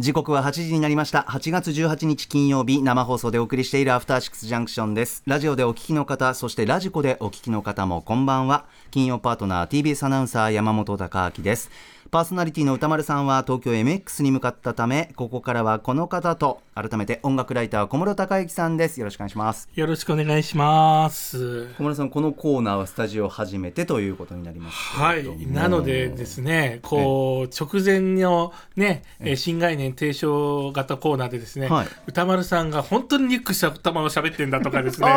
[0.00, 1.26] 時刻は8時になりました。
[1.28, 5.22] 8月18日金曜日生放送でお送りしているアフターシックスジャンクションです。
[5.26, 8.64] ラジオでお聞きの方そしてラジコでお聞きの方もこんばんは。
[8.90, 11.70] 金曜パートナー TBS アナウンサー山本貴明です。
[12.10, 18.98] パーソナリティの歌丸さんは東京 MX に向かったためここからはこの方と改めて音楽ライター小室孝之さんです。
[18.98, 19.68] よろしくお願いします。
[19.74, 21.68] よろしくお願いします。
[21.74, 25.46] 小室さんこのコーナーはスタジオ初めてということになりますはい。
[25.46, 29.04] なのでですねこう直前のね
[29.36, 35.08] 新概念提唱型コーナーでですね、はい、歌丸さんが本当にニックした頭を喋ってんだとかですね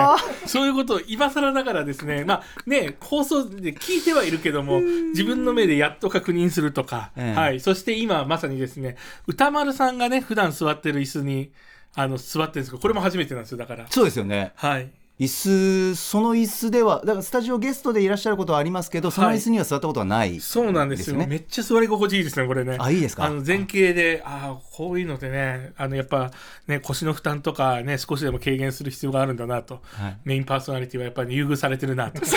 [0.45, 11.51] そういうことを今更ながらですねまあね放送で聞いてはいるけども自分の目でやっと確認するとか、ええ、はい、そして今まさにですね歌丸さんがね普段座ってる椅子に
[11.95, 21.15] あの座ってるんですけどこれも初めてなんですよだからそうですよねはい椅子その椅子ではだからスタジオゲストでいらっしゃることはありますけどその椅子には座ったことはない、ねはい、そうなんですよ。
[21.15, 22.77] めっちゃ座り心地いいですねこれね。
[22.79, 23.25] あいいですか？
[23.25, 26.31] あの前傾でああこういうのでねあのやっぱ
[26.67, 32.25] ね腰の負担とかね少しでも軽減する必要があるんだなと、はい、メインパーソナリティはやっぱり優遇されてるなと。
[32.25, 32.35] そ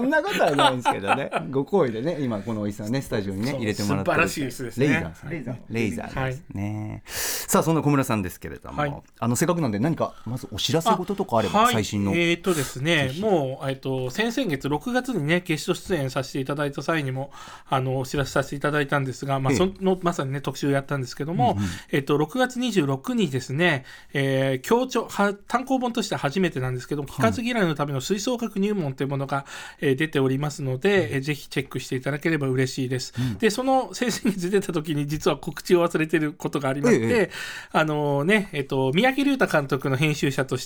[0.00, 1.32] んなことはないんですけどね。
[1.50, 4.86] ご好意でね今この椅子はねスタジオにね入れてもらって素晴らしい椅子ですね。
[4.86, 5.56] レイザーレイザー。
[5.68, 12.12] レイザーですね、はい、さあそんな小村さんですけれども、はい、あのせっかくなんで何かまずお知らせ事とかあればはい、最新の。
[12.14, 17.30] えっ、ー、とですね、もう、えっ、ー、と、先々月6月にね、ゲスト出演させていただいた際にも、
[17.68, 29.46] あの、お知らせさせていただいたんですが、まあ、その、まさにね、特集をやったんですけども、うんうん、えっ、ー、と、6月26日ですね、えー、協調は、単行本として初めてなんですけども、聞かず嫌いのための吹奏楽入門というものが、
[29.80, 33.14] えー、出ておりますので、えー、ぜひチェックしていただければ嬉しいです。
[33.18, 37.30] うん、で、その先々月出た時に、実は告知を忘れてることがありまして、
[37.72, 40.65] あのね、えっ、と、三宅龍太監督の編集者とし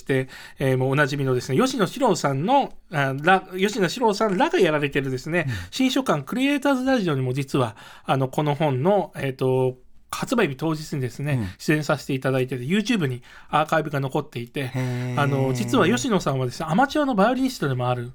[0.59, 9.77] えー、もうおなじみのですね、吉野史郎さんの、あら吉野史郎さんらがやられてるですね、うん、新書館クリエイターズラジオにも実は、あの、この本の、えっ、ー、と、
[10.11, 14.71] 発売日当日にですね、うん、出演させていただいて YouTube にアーカイブが残っていて
[15.15, 18.11] あの実は吉野さんはですねアマチュアのバイオリニストでもある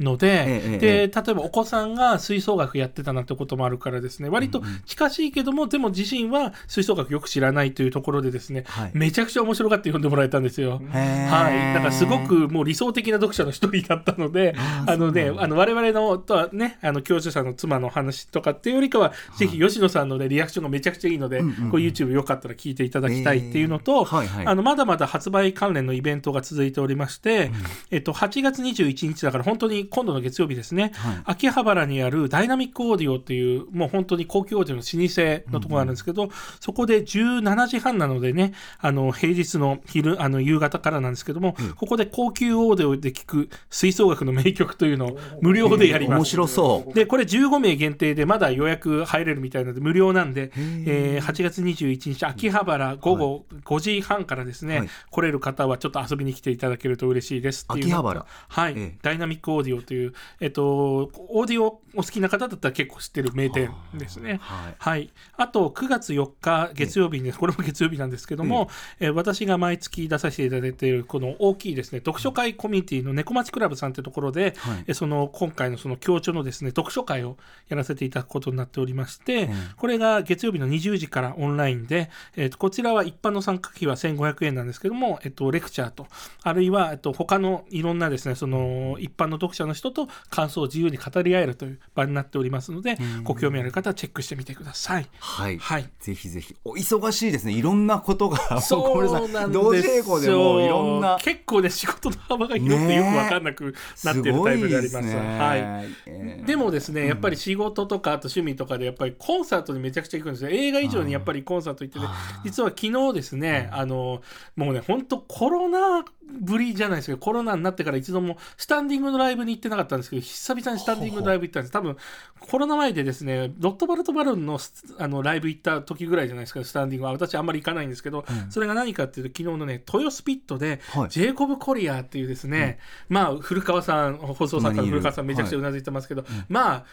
[0.00, 10.80] のでええ、で例えばお子さんが吹奏楽やってたなんてこともあるからですね割と近しいけども、うん、でも自身は吹奏楽よく知らないというところでですね、はい、めちゃくちゃ面白がって読んでもらえたんですよ。
[10.90, 14.54] はい、だからすごくもう理想的な読者の一人だったので
[14.86, 27.54] あのねあの我々のとはねあの教授者の妻の話とかっていうよりかは、はい、ぜひ吉野さんのねリアクションがめちゃくちゃいいので、こう YouTube よかったら聞いていただきたいっていうのと、あのまだまだ発売関連のイベントが続いておりまして、うん、
[27.90, 46.94] えっと、8月21日だから本当に今度の月曜日ですね、はい、秋葉原にあるダイナミックオーディオっていうもう本当に高級オーディオの老舗のところがあるんですけど、うんうん、そこで17時半なのでねあの平日の昼あの夕方からなんですけども、うん、ここで高級オーディオで聴く吹奏楽の名曲というのを無料でやります、面白そう。
[46.94, 58.26] でこれ15名限定でまだ予約入れるみたいなので無料なんで、えー、8月21日秋葉原午後5時半からですね、はい、来れる方はちょっと遊びに来ていただけると嬉しいです秋葉原。
[58.48, 64.38] はい、ええ、ダイナミックオーディオという、えっとと、オーディオお好きな方だったら結構知ってる名店ですね。
[64.42, 68.68] はい、はい、あと、9月4日月曜日に、これも月曜日なんですけども、
[69.00, 77.36] えー、私が毎月出させていただいている、この大きいですね、読書会コミュニティの猫町クラブさんというところで、はい、その今回のその協調のですね、読書会を
[77.68, 86.06] やらせていただくことになっておりまして、うん、これが月曜日の20時からオンラインで、えー、とこちらは一般の参加費は1500円なんですけども、えっと、レクチャーと、
[86.42, 95.06] あるいは、えっと、他のいろんなですね、その一般の読者の人と感想を自由に語り合えるという場になっておりますので、ご興味ある方はチェックしてみてください。
[95.18, 96.56] はい、はい、ぜひぜひ。
[96.64, 97.52] お忙しいですね。
[97.52, 105.08] いろんなことが そうなん同時並行でもいろんな結構ね仕事の幅が広くてよく分かんなくなってるタイプであります。
[105.08, 105.60] すね、はい、
[106.06, 110.50] えー、でもですねやっぱり仕事とかあと趣味とかでやっぱりコンサートにめちゃくちゃ行くんですよ。
[110.50, 112.06] 映画以上にやっぱりコンサート行ってて、
[112.44, 114.22] 実は昨日ですねあの
[114.56, 116.04] もうね本当コロナ
[116.40, 121.72] ぶりじゃないですけどコロナになってから一度もスタンディングのライブに行ってなかったんですけど久々にスタンディングのライブ行ったんです。
[121.72, 121.96] 多分
[122.38, 124.58] コロナ前でですねロットバルトバルーンの
[124.98, 127.12] あのライブ行った時ぐらいじゃないですかスタンディングは。
[127.12, 132.78] 私あんまり行かないんですけど、うん、それが何かっていうと昨日のね豊スピットで、はい、ジェイコブ・コリアーっていうですね、
[133.08, 136.84] うん、まあ古川さん放送作家の古川さんめちゃくちゃうなずいてますけど、はい、まあ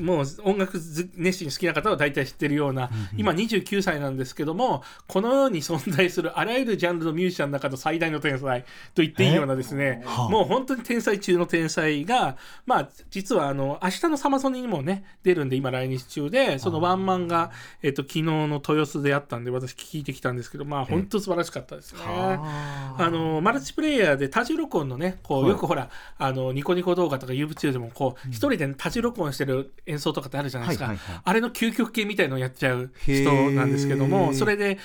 [0.00, 0.78] もう音楽
[1.16, 10.28] 熱心好きな方は大体知ってるような、うん、今29歳なんですけどもこの世に存在するあらゆるジャンルのミュージシャンの中の最大の天才と言っていいようなですね、はあ。
[10.28, 12.36] もう本当に天才中の天才が、
[12.66, 17.50] まあ、実はあの明日のサマソニにもね出るんで今来日中でそのワンマンが、
[17.82, 22.00] えっと昨日の豊洲であったんで私聞いてきたんですけどまあ本当素晴らしかったですね。
[22.00, 23.10] はあ。
[23.12, 25.50] のマルチプレイヤーで多重録音のねこうはい。
[25.50, 30.94] よくほら、あのニコニコ動画とか YouTube でもこう一人で多重録音してる演奏とかってあるじゃないですか、
[31.24, 34.78] あれの究極系みたいのをやっちゃう人なんですけどもそれで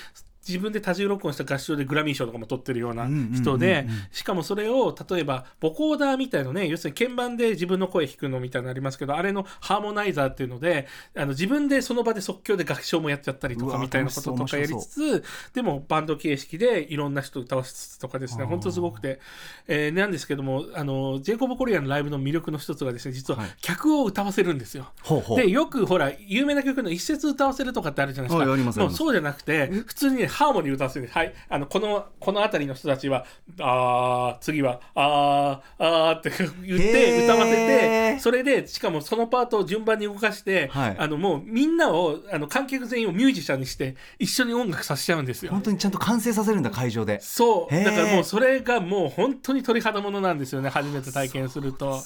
[0.48, 15.24] 自分で多重録音した合唱でグラミー賞とかも取ってるような人うんでしかもそれを例えばボコーダーみたいのね要するに鍵盤で自分の声弾くのみたいなのありますけどあれのハーモナイザーっていうのであの自分でその場で即興で合唱もやっちゃったりとかみたいなこととかやりつつ
[15.54, 18.46] でもバンド形式でいろんな人歌わしつつとかですね。
[18.46, 19.20] 本当すごくて、
[19.68, 23.50] えーなんですけどもあのジェイコブ・コリアンのライブの魅力の一つがですね実ははい。
[23.62, 24.88] 客を歌わせるんですよ。
[25.36, 31.18] でよくほら有名な曲の一節歌わせるとかってあるじゃないですか、もうそうじゃなくて普通にねハーモニー歌わせるんです。
[31.18, 31.34] はい。
[31.50, 33.26] あのこのこの辺りの人たちは
[33.60, 36.32] あー次はあーあーって
[36.64, 40.96] 言って歌わせてそれでしかもそのパートを順番に動かして、はい。
[41.00, 45.52] あのもうみんなをあの観客全員をミュージシャンにして一緒に音楽させちゃうんですよ。
[45.52, 47.20] 本当にちゃんと完成させるんだ会場で。
[47.20, 47.74] そう。
[47.74, 52.04] だからもうそれがもう本当に鳥肌ものなんですよね初めて体験すると。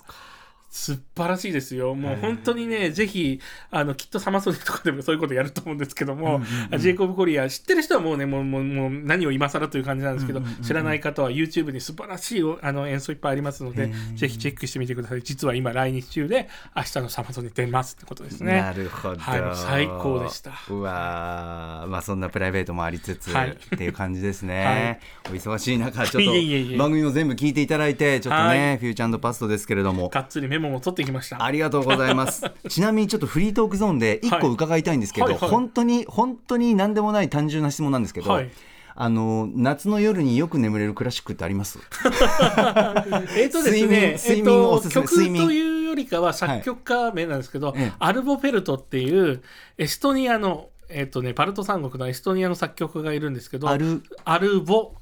[0.72, 1.94] 素晴らしいですよ。
[1.96, 3.42] もう本当にね、ぜひ、
[3.72, 6.42] あの、きっとサマソニとかでもそういうことやると思うんですけども、
[6.78, 15.22] ジェイコブ・コリア、知ってる人はもうね、もう、もう、もう何を今更という感じなんですけど、知らない方は YouTube に素晴らしいあの演奏いっぱいありますので、ぜひチェックしてみてください。
[15.24, 18.62] 実は今来日中で、明日のサマソニ出ますってことですね。
[18.62, 20.52] なるほど、はい最高でした。
[20.70, 21.88] うわー。
[21.88, 23.50] まあそんなプライベートもありつつ、はい。
[23.52, 26.32] っていう感じですね、 お忙しい中ちょっと
[26.78, 28.78] 番組も全部聞いていただいてちょっとね、はい。
[28.78, 30.10] フューチャーパストですけれども。
[30.10, 31.44] がっつりメモも取ってきました。
[31.44, 32.50] ありがとうございます。
[32.70, 38.50] ちなみにちょっとフリートークゾーンで一個伺いたいんですけど、はいはいはい本当に本当に何でもない単純な質問なんですけど、はい
[38.94, 41.80] あの夏の夜によく眠れるクラシックってあります？
[43.38, 49.42] えっとですね、睡眠睡眠おすすめえっと、曲睡眠というよりかは作曲家名なんですけど、ええアルボ・ペルトっていう
[49.78, 54.94] エストニアの、えっとね、パルト三国のエストニアの作曲家がいるんですけど、アルアルボ。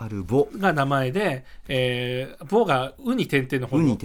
[0.57, 3.97] が名前で、えー、ボがウに点々の方ウの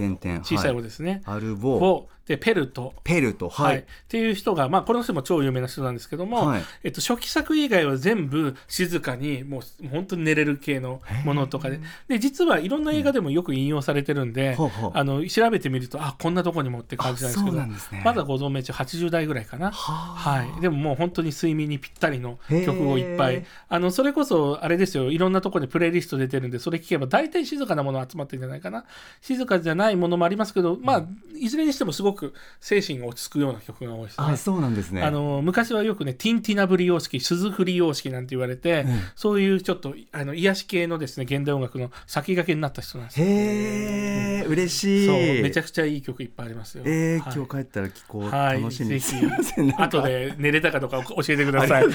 [0.43, 1.21] 小さいは方ですね。
[1.25, 1.79] アルボ。
[1.79, 6.61] ボでペルトペルトはい、っていう人が、まあ、この人も超有名な人なんですけども、はい。
[6.83, 11.79] えっと、初期作以外は全部静かにもう本当に寝れる系のものとかで。
[12.07, 14.91] で実はいろんな映画でもよく引用されてるんで、ほうほう。
[14.93, 18.01] あの調べてみるとあこんなとこにもって感じなんですけどね。
[18.03, 19.71] まだご存命中80代ぐらいかな。
[19.71, 23.45] ははい、でももう本当に睡眠にぴったりの曲をいっぱい。
[23.69, 25.11] あのそれこそあれですよ。
[25.11, 28.85] いろんなところにプレイリスト出てるんでそれ聞けば大体静かなもの集まってるんじゃないかな。
[29.21, 31.05] 静かじゃないものもありますけどまあ
[31.37, 32.14] いずれにしてもすごく
[32.59, 34.27] 精神が落ち着くような曲が多いですね。
[34.27, 35.01] あそうなんですね。
[35.03, 38.99] あの昔はよくねティンティナブリ様式鈴振り様式なんて言われて、うん。
[39.15, 43.25] そういうちょっとあの癒し系のですね現代音楽の先駆けになった人なんですよ。
[43.25, 45.07] へえ嬉しい。
[45.07, 46.83] そうめちゃくちゃいい曲いっぱいありますよ。
[46.85, 47.33] えーはい。
[47.35, 49.05] 今日帰ったら聞こう、はい楽しみにぜひ。
[49.05, 51.85] すいません後で寝れたかどうか教えてください。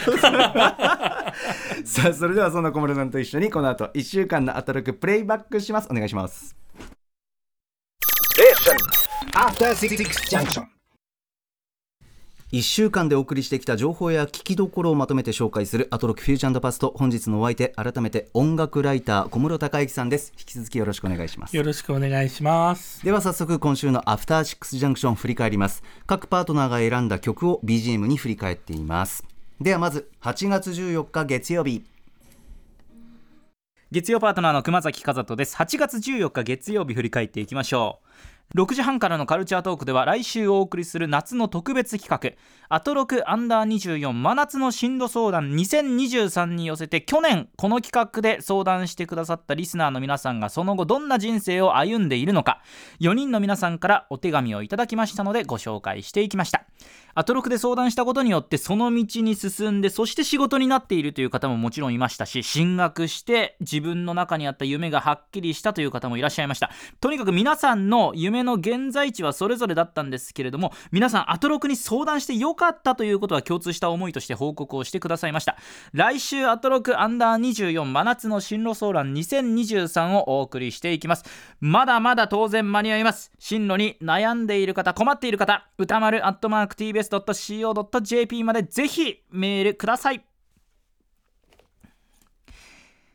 [1.85, 5.89] さあそれではそんな小室さんと一緒にこの後1週間のアトロクプレイバックします。
[5.91, 6.57] お願いします。
[8.41, 9.00] Junction.
[12.53, 20.33] 1週間でお送りしてきた情報や聞きどころをまとめて紹介するアトロクフューチャーパスト本日のお相手改めて音楽ライター小室孝之さんです。
[20.37, 21.57] 引き続きよろしくお願いします。
[21.57, 23.05] よろしくお願いします。
[23.05, 25.85] では早速今週のアフターシックスジャンクション振り返ります。
[26.07, 29.25] 各パートナーが選んだ曲を BGM に振り返っています。
[29.61, 31.85] ではまず8月14日月曜日。
[33.93, 35.57] 月曜パートナーの熊崎和人です。
[35.57, 38.11] 8月14日月曜日振り返っていきましょう
[38.57, 42.37] 6時半からのカルチャートークでは来週お送りする夏の特別企画
[42.69, 43.69] アトロクアンダー
[44.01, 52.61] 24真夏の進路相談2023に寄せて去年この企画で相談してくださったリスナーの皆さんがその後どんな人生を歩んでいるのか
[53.01, 56.65] 4人の皆さんからお手紙をいただきましたのでご紹介していきました。
[57.15, 66.71] アトロクで相談したことによってその道に進んでそして仕事になっているという方ももちろんいましたし進学して自分の中にあった夢がはっきりしたという方もいらっしゃいました。
[67.01, 75.57] とにかく皆さんの夢の現在地はそれぞれだったんですけれども皆さんアトロクに相談してよかったということは共通した思いとして報告をしてくださいました。
[75.93, 81.25] 来週アトロクアンダー24真夏の進路相談2023をお送りしていきます。
[81.61, 83.33] まだまだ当然間に合います。
[83.39, 90.30] 進路に悩んでいる方困っている方歌丸アットマーク TBS.CO.JP までぜひメールください。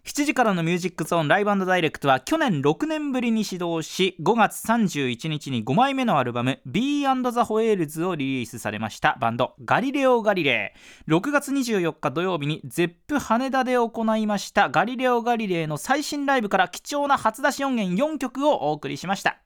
[0.05, 9.17] 7時からの Music Zone Live Direct は去年6年ぶりに始動し5月31日に5枚目のアルバム B&The ホエールズをリリースされました。
[9.19, 11.11] バンド Galileo Galilei。
[11.11, 14.69] 6月24日土曜日に ZEP 羽田で行いました。
[14.69, 19.39] Galileo Galilei の最新ライブから貴重な初出し音源4曲をお送りしました。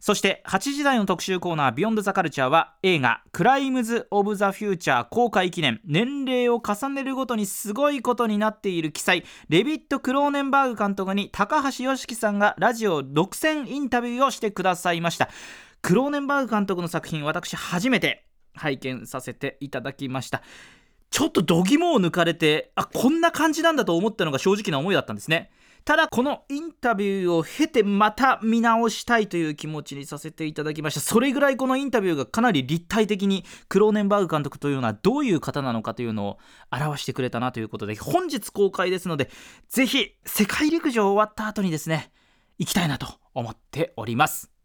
[0.00, 15.28] そして8時台の特集コーナー「Beyond the Culture は映画「クライムズ・オブ・ザ・フューチャー」公開記念年齢を重ねるごとにすごいことになっている奇才レビット・クローネンバーグ監督に高橋良樹さんがラジオ独占インタビューをしてくださいました。
[15.82, 20.42] クローネンバーグ監督の作品私初めて拝見させていただきました。
[21.10, 25.50] ちょっと度肝を抜かれてあこんな感じなんだと思ったのが正直な思いだったんですね。
[25.84, 31.00] ただこのインタビューを経てまた見直したいという気持ちにさせていただきました。
[31.00, 36.38] それぐらいこのインタビューがかなり立体的にクローネンバーグ監督というのはどういう方なのかというのを
[36.70, 39.30] 表してくれたなということで本日公開ですので
[39.68, 42.12] ぜひ世界陸上終わった後にですね
[42.58, 44.59] 行きたいなと思っております。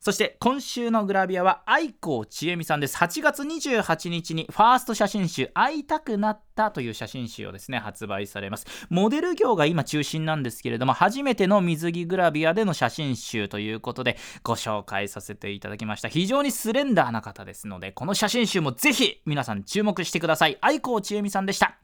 [0.00, 2.96] そして今週のグラビアは愛子千恵美さんです。
[2.96, 8.66] 8月28日にファースト写真集「会いたくなった」という写真集をですね発売されます。
[8.88, 16.08] モデル業が今中心なんですけれども初めての水着グラビアでの写真集ということでご紹介させていただきました。
[16.08, 20.56] 非常にスレンダーな方ですのでこの写真集もぜひ皆さん注目してください。
[20.62, 21.76] 愛子千恵美さんでした。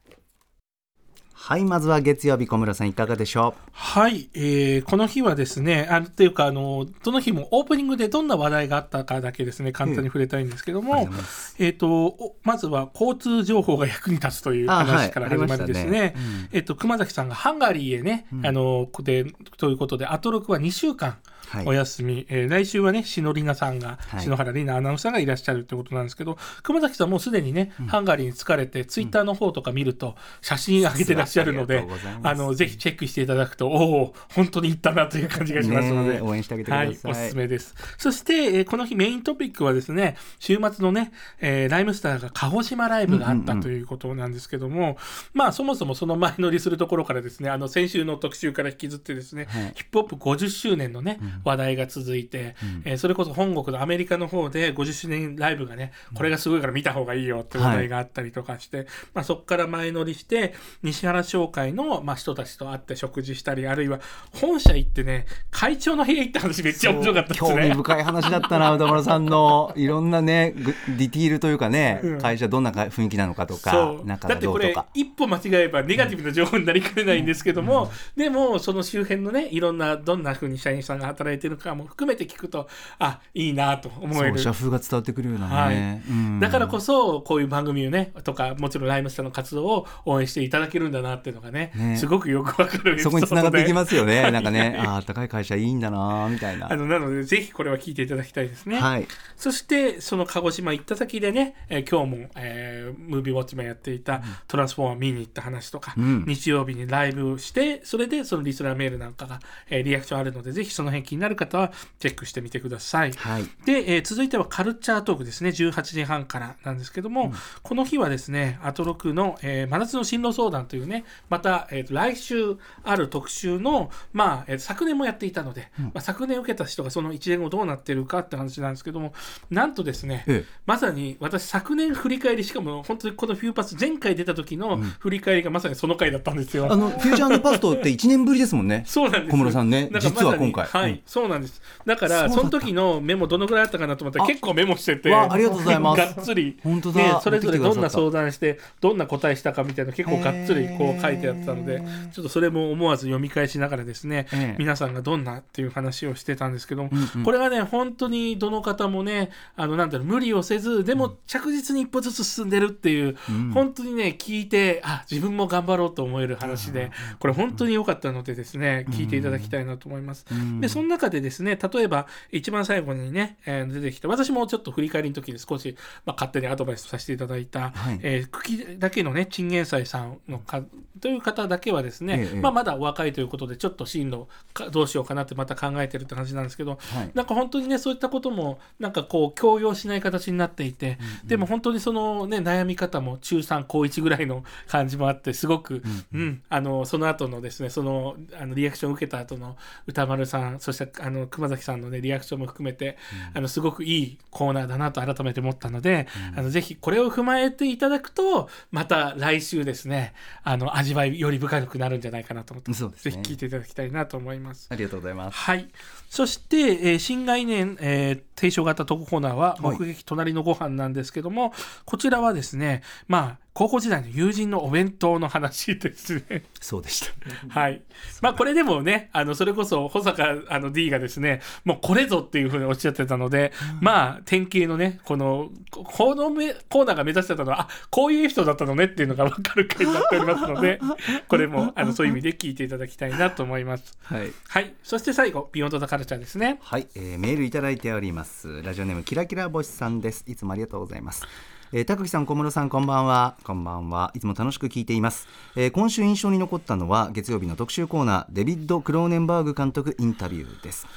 [1.39, 16.49] はいまずは月曜日小村さんいかがでしょはい、えーこの日はですね、あっていうか、あの、どの日もオープニングでどんな話題があったかだけですね、簡単に触れたいんですけどもうございます、えっ、と、おまずは交通情報が役に立つという話から始まりですね、ありましたね。
[16.53, 19.25] えっ、と、熊崎さんがハンガリーへね、あの、で、
[19.57, 21.17] ということで、アトロクは2週間、はい
[21.65, 24.21] お休み、えー来週はね、篠里奈さんが、はい。
[24.21, 31.85] 篠原里奈アナウンサーがいらっしゃるということなんですけど、熊崎さんもうすでにね、ハンガリーに疲れて、ツイッターの方とか見ると、写真上げてらっしゃるので
[32.23, 36.87] あの、ぜひチェックしていただくと、おお、本当に行ったなという感じがしますので、応援してあげてください。
[36.87, 37.75] はい、おすすめです。
[37.97, 44.97] そして、えーこの日メイントピックはですね、週末のね、えーライムスターが鹿児島ライブがあったということなんですけども、
[45.33, 49.73] まあ、そもそもその前乗りするところからですね、あの、先週の特集から引きずってですね、はい。
[49.75, 60.53] ヒップホップ50周年のね、話題が続いて、えーそれこそ本国のアメリカの方で50周年ライブがね、これがすごいから見た方がいいよって話題があったりとかして、まあ、そこから前乗りして、
[60.83, 63.99] 西原商会の、まあ、人たちと会って食事したり、あるいは
[64.33, 67.73] 本社行ってね、会長の部屋行った話めっちゃ面白かったです興味ね。
[67.75, 72.21] 深い話だったな 歌丸さんのいろんなねグディティールというかね、うん。
[72.21, 74.05] 会社どんな雰囲気なのかとかそう。
[74.05, 74.87] 中がだってこれどうとか。
[74.93, 82.67] 一歩間違えばネガティブな情報になりかねないんですけども、でもその周辺のねいろんなどんな風に社員さんが働いてるかも含めて聞くと
[82.99, 84.39] あいいなと思える。
[84.39, 86.11] そう社風が伝わってくるようなね、はい。
[86.11, 86.39] うん。
[86.39, 91.97] だからこそこういう番組をねとかもちろんライムスターの活動を応援していただけるんだなっていうのがねね。
[91.97, 96.71] すごくよくわかるそこに繋がっていきますよね、は いなんかねああ高い会社いいんだなみたいな。
[96.71, 98.79] あのなのでぜひこれは聞いていただきたいですね。
[98.79, 99.07] はい。
[99.35, 106.25] そして、その鹿児島行った先でね、えー今日も、えームービーウォッチマンやっていたトランスフォーマー見に行った話とか、うん。
[106.27, 113.11] 日曜日にライブをして、それでそのリスナーメールなんかが、えーリアクションあるので、ぜひその辺気になる方はチェックしてみてください。
[113.11, 113.43] はい。
[113.65, 129.13] で、えー続いてはカルチャートークですね、18時半からなんですけども、この日はですね、アトロクの、えー真夏の進路相談というね、また、えーと来週ある特集の、まあ、えー昨年もやっていたので、まあ、昨年受けた人がその1年後どうなってるかって話なんですけども、
[129.49, 130.53] なんとですね、ええ。
[130.65, 136.71] まさに私昨年振り返り、しかも本当にこのフューパス前回出た時の振り返りがまさにその回だったんですよ。
[136.71, 138.83] あのフューチャーパストって1年ぶりですもんね。
[138.87, 139.89] そうなんです小室さんね。
[139.99, 140.65] 実は今回。
[140.65, 141.61] はい、うんそうなんです。
[141.85, 144.27] だから、その時のメモどのぐらいあったかなと思ったらあ。
[144.27, 145.97] 結構メモしてて、わありがとうございます。
[145.97, 147.01] がっつり、本当だ。
[147.01, 154.55] ね、それぞれどんな相談して、どんな答えしたかみたいな結構がっつりこう書いてあったので、ちょっとそれも思わず読み返しながらですね、ええ。
[154.59, 157.23] 皆さんがどんなっていう話をしてたんですけども、うんうん。
[157.23, 163.51] これがね、本当にどの方もね、あの、なんだろう、無理をせず、でも着実に一歩ずつ進んでるっていう、ん。
[163.51, 170.25] 本当にね、聞いて、あ、自分も頑張ろうと思える話で、これ本当に良かったのでですね、聞いていただきたいなと思います。
[170.33, 170.59] ん。
[170.59, 175.75] で、その中でですね、例えば、一番最後にね、えー出てきた、私もちょっと振り返りの時に少し、
[176.05, 177.99] まあ、勝手にアドバイスさせていただいた、はい。
[178.01, 180.63] えー茎だけのね、チンゲンサイさんのか、
[180.99, 187.11] という方だけはですね、ええまあ、まだお若いということで、ちょっと進路かどうしようかなってまた考えてるって感じなんですけど、はい。
[187.13, 202.97] なんか本当にね、そういったことも、なんかこう、強要しない形になっていて、でも本当にそのね、悩み方も中3、高1ぐらいの感じもあって、すごく、うん、あの、その後のですね、その、あの、リアクションを受けた後の歌丸さん、そししたあの熊崎さんのねリアクションも含めて、
[203.33, 213.11] あのすごくいいコーナーだなと改めて思ったので、あのぜひこれを踏まえていただくとまた来週ですねあの味わいより深くなるんじゃないかなと思ってそうですね。
[213.11, 214.67] ぜひ聞いていただきたいなと思います。
[214.69, 215.37] ありがとうございます。
[215.37, 215.69] はい。
[216.09, 219.79] そして、えー新概念、えー提唱型特コーナーは、はい。
[219.79, 221.53] 目撃隣のご飯なんですけども、
[221.85, 226.43] こちらはですね、まあ、高校時代の友人のお弁当の話ですね。
[226.61, 227.81] そうでしたはい。
[228.21, 240.79] まあ、これでもね、あの、それこそ、保坂あの D がですね、もうこれぞっていうふうにおっしゃってたので、まあ、典型のね、この、ここのめコーナーが目指してたのは、あ、こういう人だったのねっていうのが分かる回になっておりますので、
[241.27, 243.97] これも、あの、そういう意味で聞いていただきたいなと思います。
[244.03, 244.75] はいはい。
[244.83, 246.59] そして最後、ビヨンドザカルチャーですね。
[246.61, 251.25] はい、えーメールいただいておりますラジオネームキラキラ星さんですいつもありがとうございます
[251.73, 253.35] えー高木さん小室さんこんばんは。
[253.43, 254.11] こんばんは。
[254.15, 260.87] いつも楽しく聞いています、えー今週印象に残ったのは月曜日の特集コーナーデビッド・クローネンバーグ監督インタビューです。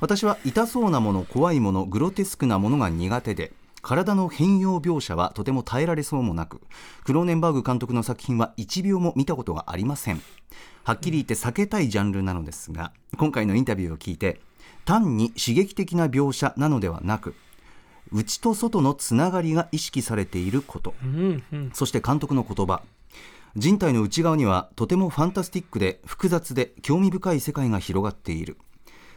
[0.00, 6.60] 私は痛そうなもの怖いものグロテスクなものが苦手で体の変容描写はとても耐えられそうもなく
[7.04, 10.20] クローネンバーグ監督の作品は1秒も見たことがありません。
[10.82, 14.40] はっきり言って避けたいジャンルなのですが今回のインタビューを聞いて
[14.84, 17.36] 単に刺激的な描写なのではなく
[18.12, 20.94] 内と外のつながりが意識されていること。
[21.02, 21.70] うんうん。
[21.74, 22.82] そして監督の言葉。
[23.56, 28.56] 人体の内側にはとてもファンタスティックで複雑で興味深い世界が広がっている。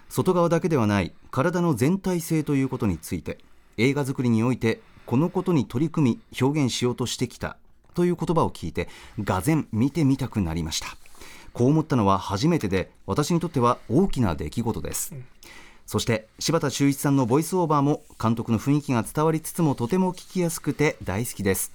[0.09, 3.37] 外側だけではない体の全体性ということについて
[3.77, 7.57] 映画作りにおいてこのことに取り組み表現しようとしてきた
[7.93, 8.89] という言葉を聞いて
[9.23, 10.87] がぜ見てみたくなりました。
[11.53, 15.13] こう思ったのは初めてで私にとっては大きな出来事です、
[15.91, 21.73] そして柴田修一さんのボイスオーバーも監督の雰囲気が伝わりつつもとても聞きやすくて大好きです。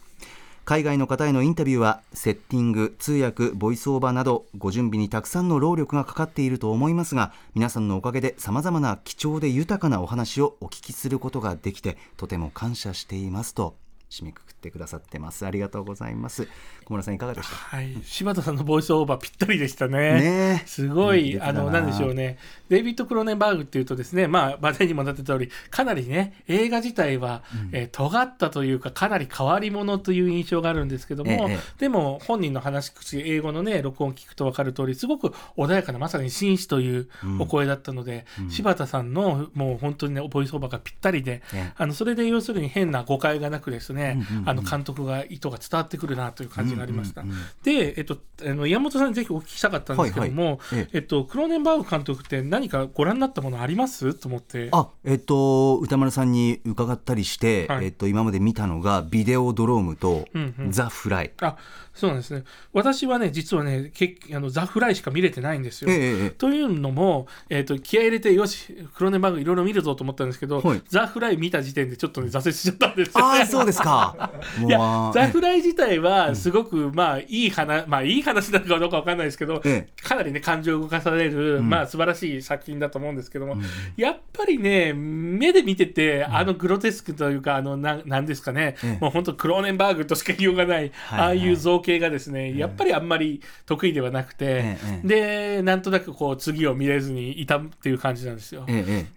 [0.64, 13.76] 海外の方へのインタビューはセッティング通訳ボイスオーバーなどご準備にたくさんの労力がかかっていると思いますが皆さんのおかげでさまざまな貴重で豊かなお話をお聞きすることができてとても感謝していますと
[14.08, 15.44] 締めくくってくださってます。
[15.44, 16.49] ありがとうございます。
[16.87, 17.57] 小村さんいかがでした？
[17.57, 20.62] はい、柴田さんのボイスオーバーぴったりでしたね。
[20.66, 21.81] すごい、あの、な。
[21.81, 22.38] んでしょうね。
[22.69, 37.09] デイビッド・クローネンバーグっていうとですね、まあ、話題にもなってた通り、かなりね、映画自体は、えー尖ったというか、かなり変わり者という印象があるんですけども、ええでも、本人の話口、英語のね、録音を聞くと分かる通り、すごく穏やかな、まさに紳士という
[37.40, 44.49] お声だったので、柴田さんの、もう本当にね、ボイスオーバーがぴったりで、ねあの、それで要するに変な誤解がなくですね、うんうんうん。
[44.50, 47.25] あの、監督が意図が伝わってくるなという感じがありました。
[47.62, 50.59] で、えっと、あの山本さんにぜひお聞きしたかったんですけども、はいはい。
[50.73, 50.99] ええ。
[50.99, 54.14] えっと、クローネンバーグ監督って何かご覧になったものあります？
[54.14, 54.68] と思って。
[54.73, 57.87] あえっと歌丸さんに伺ったりして、はい。
[57.87, 60.72] えっと、今まで見たのがビデオドロームとうんうん。
[60.72, 61.57] ザ・フライ、あ
[61.96, 62.44] そうなんですね。
[62.74, 65.90] 私はね、実はね、けあのザ・フライしか見れてないんですよ。
[65.90, 66.30] ええええ。
[66.30, 70.82] というのも、えっと気合い入れて、よし、クローネンバーグいろいろ見るぞと思ったんですけど、はい。
[70.90, 73.38] ザ・フライ見た時点でちょっとね、挫折しちゃったんですよ、ね。
[73.38, 74.30] ああそうですか。
[74.66, 81.70] いやザ・フライ自体はすごく、まあいい話、まあいい話なのかどうかわかんないですけど、えかなりね感情を動かされる、ん。
[81.70, 83.56] まあ素晴らしい作品だと思うんですけども、
[83.96, 88.98] やっぱりね目で見てて、あのグロテスクというかあのななんですかね、ええ。
[89.00, 98.66] もう本当クローネンバーグとしか言いようがない、はいはいああいう造形がですね、やっぱりあんまり得意ではなくて、ええでなんとなくこう次を見れずにいたっていう感じなんですよ。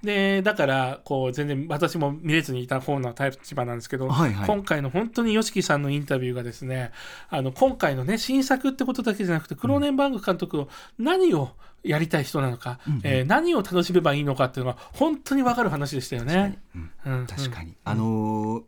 [0.04, 4.48] でだからこう全然私も見れずにいた方の立場なんですけど、はいはい。
[4.48, 6.92] 今回の本当に YOSHIKI さんのインタビューがですね
[7.30, 11.50] あの今回のね新作ってことだけじゃなくてクローネンバーグ監督の何を
[11.84, 16.60] やりたい人なのか、えー何を楽しめばいいのかっていうのが本当に分かる話でしたよね。
[16.76, 16.92] うん。
[17.06, 17.28] うん。
[17.28, 18.64] 確かに、あのー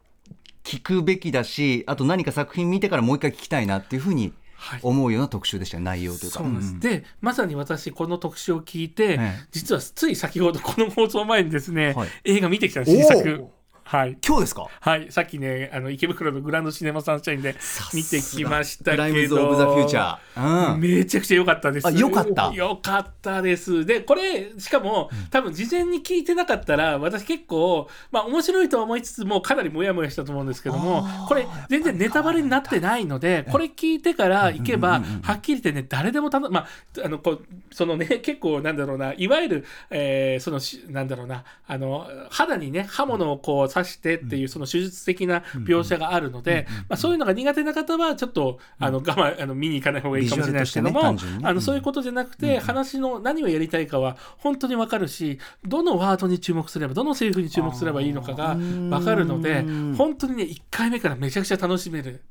[0.64, 4.80] 聞くべきだしあと何か作品見てからもう一回聞きたいなっていうふうにはい。
[4.84, 5.84] 思うような特集でしたよ。
[5.84, 6.38] 内容というか。
[6.38, 6.80] そうです、ん。
[6.80, 9.48] でまさに私この特集を聞いて、ええ。
[9.52, 12.10] 実はつい先ほどこの放送前にですね、はい。
[12.26, 13.48] 映画見てきた新作。
[13.92, 14.18] はい。
[14.26, 14.68] 今日ですか？
[14.80, 17.56] はい、さっきね、あの池袋のグランドシネマサンシャインで
[17.94, 21.88] 見てきましたけど、プライムズ・オブ・ザ・フューチャー、うん、めちゃくちゃ良かったです。
[21.88, 22.54] あ良かった？
[22.56, 23.86] 良かったです。
[23.86, 36.68] で、これ、しかも、多分事前に聞いてなかったら、私結構、まあ面白いとは思いつつも、かなりモヤモヤしたと思うんですけども、これ、全然ネタバレになってないので、これ聞いてから行けば、はっきり言ってね、誰でもたの、まあ、
[37.04, 62.22] あの、こう、そのね、 結構、なんだろうな、いわゆる、えーそのし、なんだろうな、あの、肌にね、刃物をこう刺してっていう、その手術的な描写があるので、まあそういうのが苦手な方は、ちょっと、あの、我慢、あの、見に行かない方がいいかもしれないですけども、あのそういうことじゃなくて、話の何をやりたいかは本当に分かるしどのワードに注目すればどのセリフに注目すればいいのかが分かるのでうん本当にね1回目からめちゃくちゃ楽しめる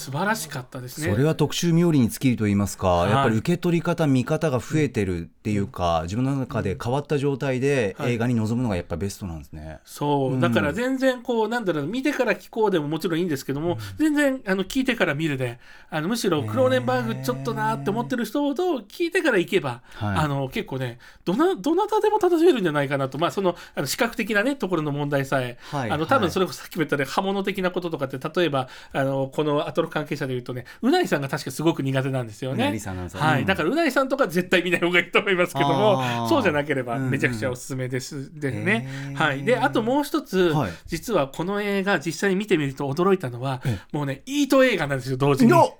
[0.00, 1.12] 素晴らしかったですね。
[1.12, 3.10] それは特集冥利に尽きると言いますか、い。
[3.10, 8.14] やっぱり受け取り方見方が増えてるっていうか、自分の中で変わった状態ではい。
[8.14, 9.78] 映画に臨むのがやっぱベストなんですね。
[9.84, 10.38] そう。
[10.38, 15.58] うだから全然こうなんだろう見てから聞こうでももちろんいいんですけども、全然あの聞いてから見るで
[15.90, 20.16] あのむしろクローネンバーグちょっとなーって思ってる人ほど聞いてから行けば、はい。
[20.16, 25.90] あの結構ねどなどなたでも楽しめるんじゃないかなとまあそのあの視覚的なねところの問題さえ、はい。
[25.90, 26.24] あの多はい。
[26.24, 32.64] 分それこそさっきも言ったね刃物的なこととかって例えばあのこのアトロク関係者で言うとねうないさんが確かすごく苦手なんですよね。
[33.12, 33.46] はい、うん。
[33.46, 37.02] だからうないさんとか絶対見ない方がいいと思いますけどもそうじゃなければうん。
[37.04, 38.88] うんめちゃくちゃおすすめです、でね。
[39.10, 39.14] へー。
[39.14, 39.44] はい。
[39.44, 40.72] であともう一つ、はい。
[40.86, 43.60] 実はこの映画実際に見てみると驚いたのは
[43.92, 45.50] もうねイート映画なんですよ同時に。
[45.50, 45.76] よ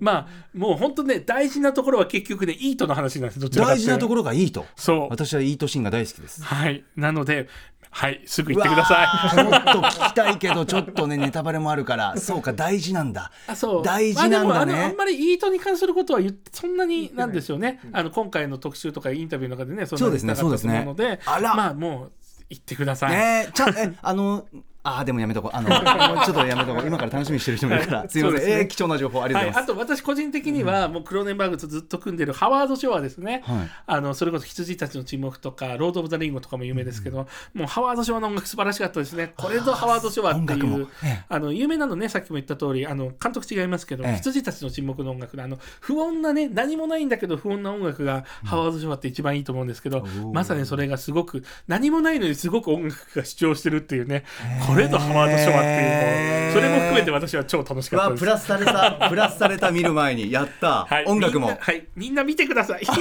[0.00, 4.64] まあもう本当ね大事なところは結局ねイートの話なんですどちらか大事なところがいいと。
[4.76, 5.08] そう。
[5.10, 6.42] 私はイートシーンが大好きです。
[6.42, 6.84] はい。
[6.96, 7.48] なので
[7.90, 9.44] はいすぐ行ってください。
[9.44, 13.30] もっと聞きたいけどちょっとねネタバレもあるからそうか大事なんだ。
[13.46, 13.82] あそう。
[13.82, 20.86] 大事なんだまあ、でもあんまりイートに関することは言ってそんなになんですよね、あの今回の特集とかインタビューの中でねそんなそうですねそうですね。
[21.26, 22.12] まあもう
[22.50, 24.46] 行ってください、ねえちゃんえあの
[24.82, 25.56] あーでもやめとこう。
[25.56, 26.86] あのもう ちょっとやめとこう。
[26.86, 28.08] 今から楽しみにしてる人もいるから。
[28.08, 28.52] すいません、ね。
[28.60, 33.70] えー貴重な情報ありがはい、とうございます、あと私個人的にはもうクローネンバーグとずっと組んでるハワード・ショアですね、はい。
[33.86, 39.32] あのそれこそ羊たちの沈黙とかロード・オブ・ザ・リングとかも有名ですけど、もうハワード・ショアの音楽素晴らしかったですね。
[39.36, 41.24] これぞハワード・ショアっていうええ。
[41.28, 44.16] あの有名なのねさっきも言った通りあの監督違いますけど、ええ。
[44.16, 54.24] 羊たちの沈黙の音楽のあの不穏なね何もないんだけど不穏な音楽がハワード・ショアって一番いいと思うんですけど、まさにそれがすごく何もないのにすごく音楽が主張してるっていうね
[54.68, 58.26] これぞハワード・ショアっていうそれも含めて私は超楽しかったですわプ。
[58.26, 62.84] ラスされた プラスされた見る前にやった、はい、音楽もみんなはい、みんな見てください。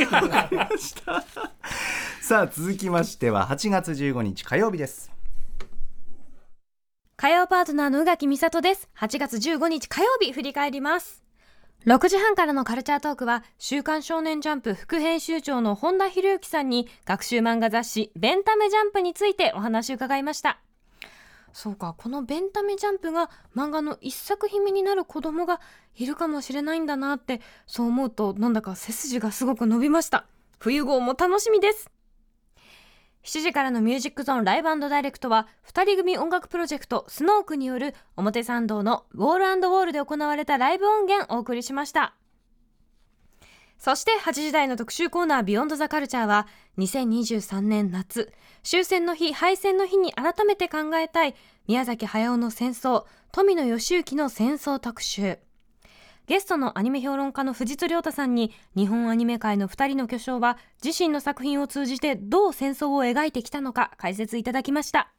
[2.21, 5.11] さあ続きましては8月15日火曜日です
[7.17, 8.87] 火曜パートナーの宇垣美里です。
[8.97, 11.21] 8月15日火曜日振り返ります。
[11.85, 20.59] 6時半からのカルチャートークは、週刊少年ジャンプ副編集長の本田博之さんに、学習漫画雑誌、ベンタメジャンプについてお話を伺いました。
[21.57, 25.59] そうか、このベンタメジャンプが漫画の一作品目になる子供が
[25.95, 30.27] いるかもしれないんだなって、そう思うと、なんだか背筋がすごく伸びました。
[30.59, 31.89] 冬号も楽しみです。
[33.23, 42.13] 7時からのミュージックゾーンライブダイレクトは2人組音楽プロジェクトスノークによる表参道のウォールウォールで行われたライブ音源をお送りしました
[43.77, 51.35] そして8時台の特集コーナービヨンドザカルチャーは2023年夏終戦の日敗戦の日に改めて考えたい
[51.67, 55.39] 宮崎駿の戦争富野義行の戦争特集。
[56.25, 65.09] ゲストのアニメ評論家の藤津亮太さんに日本アニメ界の2人の巨匠は自身の作品を通じてどう戦争を描いてきたのか解説いただきました。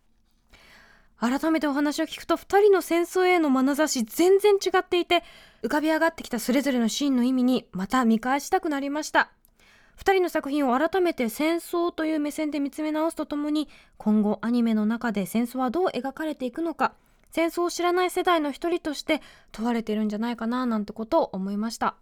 [1.17, 5.25] 改めてお話を聞くと2人の戦争への眼差し全然違っていて
[5.63, 9.33] 浮かび上がってきたそれぞれのシーンの意味にまた見返したくなりました。
[9.99, 16.95] 2人の作品を改めて戦争という目線で見つめ直すとともに今後アニメの中で戦争はどう描かれていくのか
[17.31, 21.97] 戦争を知らない世代の一人として問われているんじゃないかななんてことを思いました。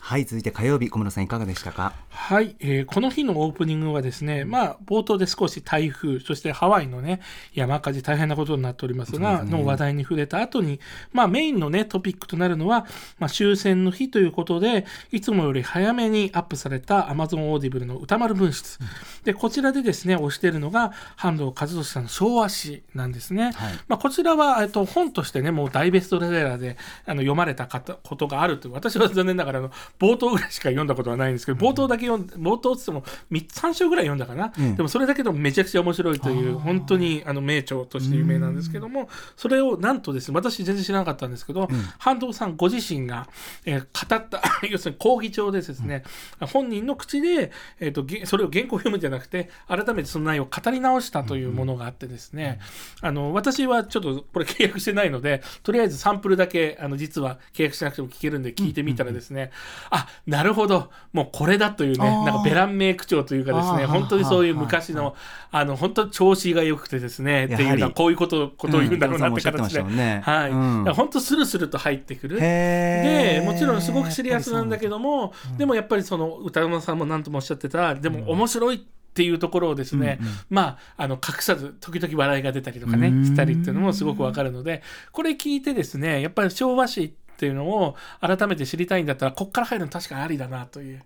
[0.00, 1.92] はい続いて火曜日小室さんいかがでしたか？
[2.08, 7.20] はい、えーこの日のオープニングはですね、まあ、冒頭で少し台風、そしてハワイのね、
[7.54, 10.80] 山火事大変なことになっておりますが、ねの話題に触れた後に、
[11.12, 12.86] まあ、メインのね、トピックとなるのは、
[13.18, 18.78] まあ、終戦の日ということで、いつもより早めにアップされた Amazon オーディブルの宇多丸分室。
[19.24, 23.52] で、こちらでですね、推しているのが、半藤一利さんの昭和史なんですね。
[23.52, 34.76] はいまあ、こちらは、えっと、本としてね、もう大ベストセラーであの読まれた方ことがあるという、私は残念ながらあの冒頭ぐらいしか読んだことはないんですけど、冒頭だけ読ん冒頭っつっても3 3章ぐらい読んだかな、うん。
[34.76, 41.68] でもそれだけでもめちゃくちゃ面白いという、本当にあの名著として有名なんですけども、それをなんとですね、私全然知らなかったんですけど、
[41.98, 43.28] 半藤さんご自身が、
[43.64, 46.02] えー語った、 要するに講義帳でですね、
[46.40, 52.60] 本人の口で、えー、とげそれを原稿を読むんじゃなくて、改めてその内容を語り直したというものがあってですね、
[53.00, 59.50] あの私はちょっとこれ契約してないので、とりあえずサンプルだけ、あの実は契約しなくても聞けるんで聞いてみたらですね、
[59.90, 65.14] あなるほど、もうこれだというね、なんかベラン名口調というかですね、本当にそういう昔の、
[65.50, 70.20] あの本当に調子が良くてですね、っていうのはこういうことことを言うんだろうなって形で、うんね。
[70.24, 70.84] はい、うん。
[70.94, 72.40] 本当スルスルと入ってくる。
[72.40, 78.78] でもちろんすごくシリアスなんだけども、でもやっぱりその歌山さんも何ともおっしゃってたでも面白いっ
[79.14, 80.18] ていうところをですね、
[80.50, 83.24] まああの隠さず時々笑いが出たりとかねうん。
[83.24, 91.02] したりっていうのもすごくわかるのでこれ聞いてですねやっぱり昭和史っていうのを改めて知りたいんだったらこっから入るの確かにありだなという。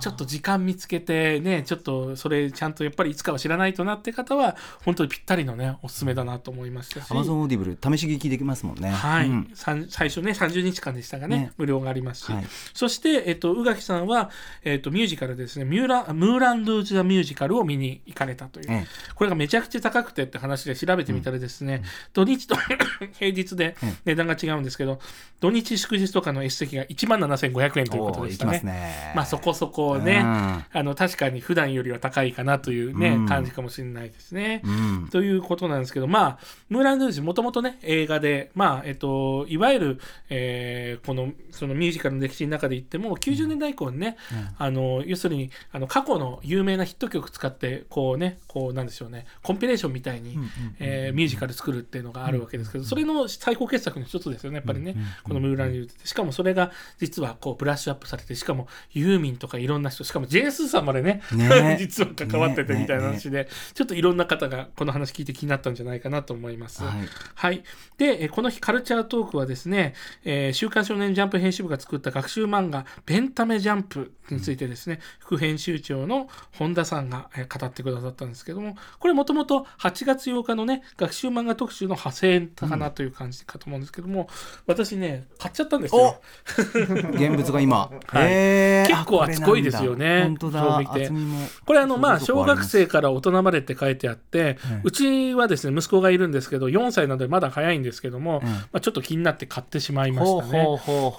[0.00, 7.10] ちょっと時間見つけてねちょっとそれちゃんとやっぱりいつかは知らないとなって方は本当にぴったりのねおすすめだなと思いましたし。
[7.10, 8.90] Amazon Audible 試し聞きできますもんね。
[8.90, 9.50] はい、うん。
[9.54, 11.32] 最初ね30日間でしたがね。
[11.32, 11.52] ね。
[11.56, 12.44] 無料がありますし、はい。
[12.74, 14.30] そして、えっと、宇垣さんは、
[14.64, 18.86] えっと、ミュージカルですねミューラムーラン・ルージュ・ザ・ミュージカルを見に行かれたという、ええ。
[19.14, 22.56] これがめちゃくちゃ高くてって話で調べてみたらですね、土日と
[23.18, 23.94] 平日でええ。
[24.04, 25.00] 値段が違うんですけど、
[25.40, 28.58] 土日祝日とかの S 席が1万7500円ということでしたね。
[28.58, 29.12] すね。
[29.14, 30.24] まあそこそこね、うん。
[30.24, 34.62] あの確かに普段よりは高いかなというね、うん感じかもしれないですね。
[34.64, 35.08] うん。
[35.10, 36.38] ということなんですけど、まあ、
[36.68, 44.16] ムーラン・ルージュ、もともとね、映画で、まあ、えっと、いわゆる、えーこの、そのミュージカルの歴史の中で言っても、90年代以降にね、
[44.58, 50.38] あの、要するに、あの、過去の有名なヒット曲使って、こうね、こう、なんでしょうね、コンピレーションみたいに、
[50.78, 56.06] えーミュージカル作るっていうのがあるわけですけど、それの最高傑作の一つですよね、やっぱりね、このムーラン・ルージュって。
[56.06, 66.82] しかもそれが、実は、こう、ブラッシュアップされて、しかも、ユーミンとかいろんな人、しかも、ジェーン・スーさんまでね、ね 実は関わっててみたいな話で、ちょっといろんな方がこの話聞いて気になったんじゃないかなと思います。
[66.82, 67.62] はいはい。
[67.98, 84.28] で、えーこの日カルチャートークはですね、えー週刊少年ジャンプ編集部が作った学習漫画、ペンタメジャンプについてですね、副編集長の本田さんが、えー語ってくださったんですけども、これもともと8月8日のね、学習漫画特集の派生かなという感じかと思うんですけども、
[84.66, 86.20] 私ね、買っちゃったんですよ。
[87.14, 88.86] 現物が今、はい。
[88.86, 90.22] 結構厚こいですよね。
[90.24, 90.80] 本当だ。
[91.64, 98.48] これあのまあ小学生から大人までって書いてあって、うちはですね息子がいるんですけど4歳なのでまだ早いんですけども、うん。
[98.48, 100.66] まあ、ちょっと気になって買ってしまいましたね。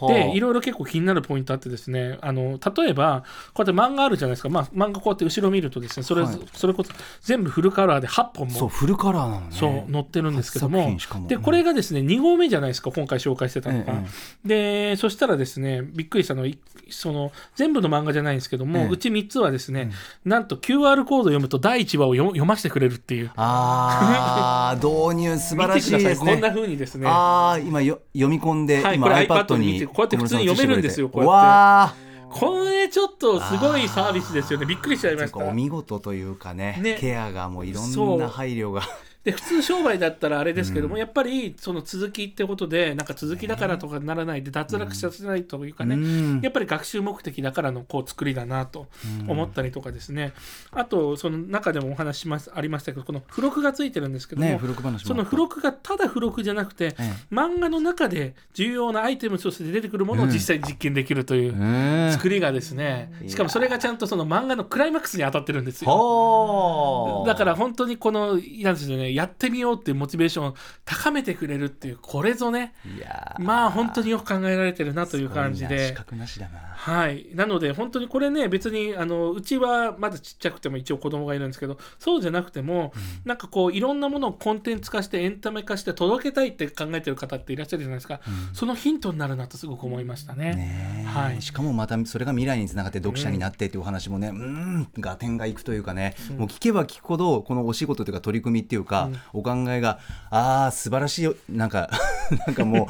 [0.08, 3.24] でいろいろ結構気になるポイントあってですねあの例えば
[3.54, 6.40] こうやって漫画あるじゃないですか、まあ、漫画こうやって後ろ見るとですねそれ,、はい。
[6.54, 9.48] それこそ全部フルカラーで8本もそうフルカラーなのね。
[9.52, 10.98] そう載ってるんですけども。
[11.28, 14.03] でこれがですね2号目じゃないですか今回紹介してたのが、え
[14.46, 16.58] でそしたらですねびっくりしたのはい
[16.90, 18.88] その全部の漫画じゃないんですけども、ええ。
[18.88, 19.92] うち3つはですね、
[20.26, 23.32] なんと QR コードを読むと第1話を読読ませてくれるっていう。
[23.36, 26.34] あー 導入素晴らしいですね。
[26.34, 27.08] こんな風にですね。
[27.08, 31.30] ああ今よ読み込んで、今はいこれ iPad にこうやって普通に読めるんですよこうやって。
[31.32, 31.96] わあ
[32.30, 34.66] これちょっとすごいサービスですよね。
[34.66, 35.38] びっくりしちゃいました。
[35.38, 36.98] お見事というかねね。
[37.00, 38.82] ケアがもういろんな配慮が
[39.24, 46.42] で普通商売だったらあれですけども、やっぱりその続きってことでなんか続きだからとかならないで脱落させないというかね、うん。
[46.42, 48.88] やっぱり学習目的だからのこう作りだなと
[49.28, 50.34] 思ったりとかですね、
[50.72, 57.04] あとその中でもお話しますありましたけどこの付録がついてるんですけども、ね付録話もその付録がただ付録じゃなくて、ええ。
[57.32, 67.24] 漫画の中で重要なアイテムとして出てくるものを実際に実験できるといううん作りがですね、うんしかもそれがちゃんとその漫画のクライマックスに当たってるんですよ。
[67.26, 73.44] だから本当にこのなんですよねやってみようっていうモチベーションを高めてくれるっていうこれぞねいやー。
[73.44, 75.78] まあ本当によく考えられてるなという感じで。
[75.78, 75.94] な資。
[75.94, 76.60] 格なしだな。
[76.76, 88.20] はい、なので本当にこれね別にあのうちはまだちっちゃくても一応子供がいるんですけどそうじゃなくても、なんかこういろんなものをコンテンツ化してエンタメ化して届けたいって考えてる方っていらっしゃるじゃないですか、
[88.54, 90.56] そのヒントになるなとすごく思いましたね。
[90.56, 91.08] ねえ。
[91.08, 91.42] はい。
[91.42, 99.03] しかもまたそれが未来につながって読者になってっていうお話もねうん合点がいくというかね、もう聞けば聞くほどこのお仕事というか取り組みっていうか、
[99.34, 101.36] お考えがああ素晴らしいよ。
[101.50, 101.90] なんか
[102.48, 102.88] なんかも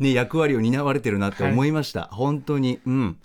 [0.00, 2.80] う ね役割を担われてるなって思いました、本当に。
[2.86, 3.16] うん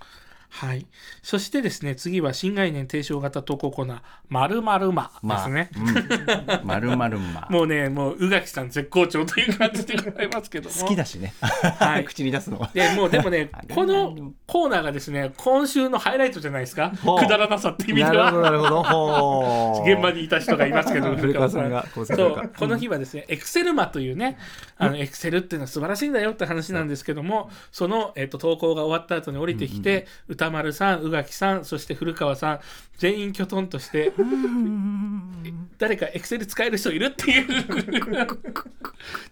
[0.59, 0.87] はい、
[1.21, 5.69] そしてですね次は新概念提唱型投稿コーナー「まるまるま」ですね。
[5.77, 7.47] うん、まるまるま。
[7.51, 10.75] もうね、もう宇垣さん絶好調という感じでございますけども。
[10.75, 11.35] 好きだしね、
[11.79, 12.05] はい。
[12.09, 12.71] 口に出すのは。
[12.73, 16.91] でもうでもね このコーナーがですね今週のハイライトじゃないですか？
[16.91, 19.83] くだらなさって意味でなるほどはなるほど。
[19.85, 21.15] 現場にいた人がいますけど。
[21.15, 24.37] 古川さんがそうこの日はですねエクセルマというね
[24.77, 32.59] あのエクセルっていうのは素晴らしいんだよって話なんですけどもその、えっと投稿が終わった後に降りてきて、歌丸さん宇垣さんそして古川さん
[32.97, 34.11] 全員きょとんとして
[35.77, 37.47] 誰かエクセル使える人いるっていう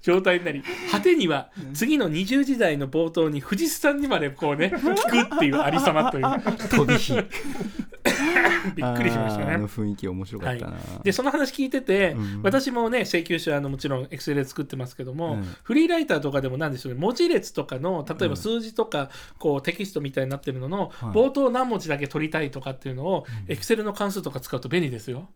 [0.02, 6.26] 状態になり果てには次の20時代の冒頭に藤津さんにまでこうね聞くっていうありさまという。
[6.70, 7.14] 飛び火。
[8.76, 9.46] びっくりしましたね。
[9.46, 9.68] あーあの。
[9.68, 12.42] 雰囲気面白かはいったな、、でその話聞いてて、うん。
[12.44, 15.56] 私もね請求書あのもちろんエクセルで作ってますけども、うん。
[15.64, 21.16] フリーライターとかでもなんでしょうね文字列とかの例えば数字とか、こうテキストみたいになってるのの、はい。
[21.16, 25.30] 冒頭何文字だけ取りたいとかっていうのを、エクセルの関数とか使うと便利ですよ。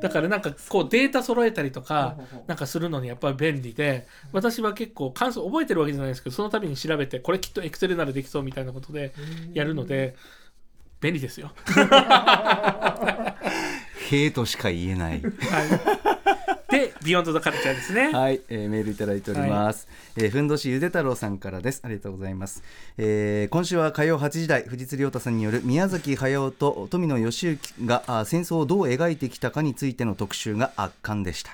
[0.00, 9.12] だからなんかこうデータ揃えたりとかなんかするのにやっぱり便利で私は結構関数覚えてるわけじゃないですけどその度に調べてこれきっとエクセルならできそうみたいなことで
[9.52, 10.14] やるので
[11.00, 11.50] 便利ですよ。
[14.10, 15.22] へえとしか言えない。
[15.22, 15.32] はい、
[16.70, 19.88] でビヨンドザカルチャーですねはい、えーメールいただいております。
[20.16, 21.80] えーふんどしゆで太郎さんからです。
[21.84, 22.62] ありがとうございます。
[22.96, 31.52] えー今週は火曜8時台、藤津亮太さんによる宮崎駿と富野義行があ戦争をどう描いてきたかについての特集が圧巻でした。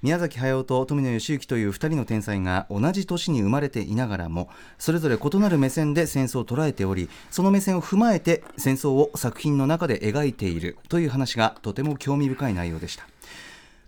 [0.00, 13.06] 宮崎駿と富野義行という2人の天才が同じ年に生まれていながらもそれぞれ異なる目線で戦争を捉えておりその目線を踏まえて戦争を作品の中で描いているという話がとても興味深い内容でした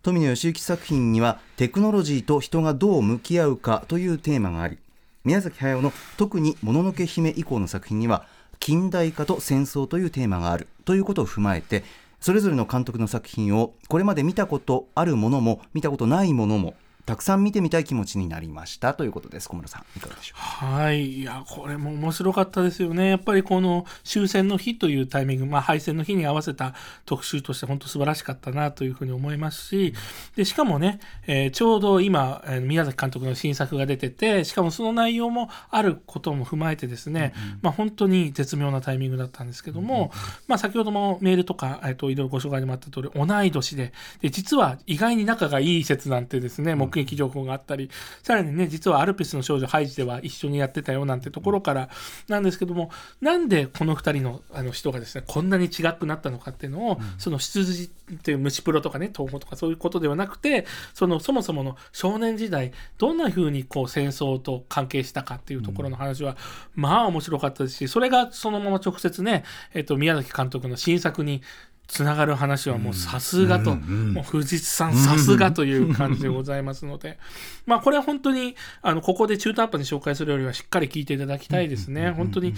[0.06, 4.78] 富野義行作品にはテクノロジーと人がどう向き合うかというテーマがあり
[5.24, 8.24] 宮崎駿の特に「もののけ姫」以降の作品には
[8.60, 11.82] 近代化と戦争というテーマがあるということを踏まえて
[12.20, 19.48] それぞれの監督の作品をこれまで見たことあるものも見たことないものもたくさん見てみたい気持ちになりましたということです。
[19.48, 20.38] 小室さんいかがでしょう？
[20.38, 21.20] はい。
[21.20, 23.08] いやこれも面白かったですよね。
[23.08, 29.94] やっぱりこの終戦の日というタイミング、まあ、敗戦の日に合わせた特集として本当素晴らしかったなというふうに思いますし
[30.34, 40.10] でしかもね、えーちょうど今、えー宮崎監督の新作が出ててしかもその内容もあることも踏まえてですね、まあ、本当に絶妙なタイミングだったんですけども、
[40.48, 47.90] まあ、先ほどもメールとか、えー、といろいろご紹介にもあった通り同い年でで実は意外に仲がいい説なんてですね目撃情報があったり
[48.22, 51.88] さらにね実はアルプスの少女ハイジでは一緒にやってたよなんてところから
[52.28, 66.36] なんですけどもなんでこの2人のあの人がですねこんなに違くなったのかっていうのを、その出自っていう虫プロとかね東宝とかそういうことではなくてそのそもそもの少年時代どんな風にこう戦争と関係したかっていうところの話は、
[66.74, 71.42] まあ面白かったですしそれがそのまま直接ね、えっと宮崎監督の新作に
[71.88, 77.18] つながる話はもうさすがと、もう藤津さんさすがという感じでございますので、
[77.66, 82.10] まあこれは本当にあのここで中途半端に紹介するよりはしっかり聞いていただきたいですね。
[82.10, 82.54] 本当に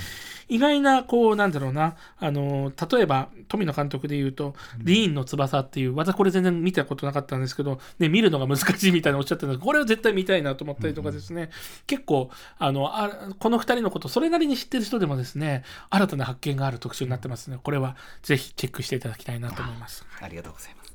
[0.49, 1.97] 意外なこうなんだろうな。
[2.19, 11.51] あの例えば富野監督で言うと「ディーンの翼」っていう私これ全然見たことなかったんですけど、ね、見るのが難しいみたいなおっしゃってたんですこれは絶対見たいなと思ったりとかですね、
[11.87, 20.05] 結構あのあこの2人のことそれなりに知ってる人でもですね新たな発見がある特集になってますのでこれはぜひチェックしていただきたいなと思います。
[20.21, 20.93] ありがとうございます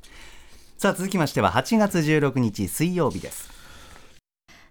[0.78, 3.54] さあ続きましては8月16日水曜日です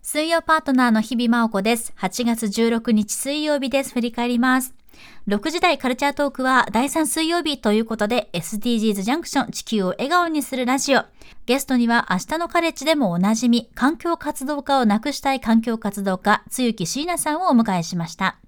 [0.04, 1.94] 水曜パートナーの日々真央子です。
[1.96, 3.92] 8月16日水曜日です。
[3.92, 4.74] 振り返ります。
[5.28, 11.04] 6時台カルチャートークは第3水曜日ということで SDGs ジャンクション地球を笑顔にするラジオ。
[11.46, 18.41] ゲストには明日のカレッジでもおなじみ環境活動家をなくしたい環境活動家、つゆき椎名さんをお迎えしました。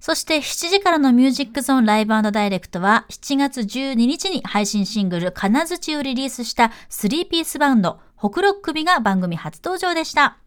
[0.00, 10.38] そして7時からのミュージックゾーンライブダイレクトは7月12日に配信シングル金槌をリリースした3ピースバンド、ホクロックビが番組初登場でした。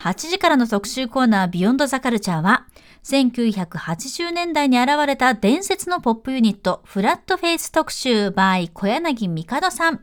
[0.00, 2.66] 8時からの特集コーナービヨンドザカルチャーは、
[3.04, 10.00] 1980年代に現れた伝説のポップユニット、フラットフェイス特集 by 小柳帝さん。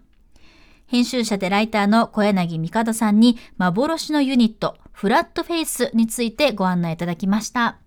[0.87, 7.82] 編集者でライターの小柳帝さんに幻のユニット、フラットフェイスについてご案内いただきました。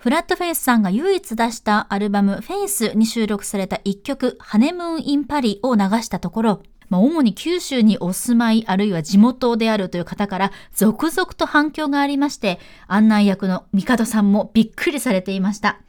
[0.00, 15.82] フラットフェイスさんが唯一出したアルバムフェイスに収録された一曲ハネムーン・イン・パリを流したところ、まあ、主に九州にお住まいあるいは地元であるという方から続々と反響がありまして、案内役のミカドさんもびっくりされていました。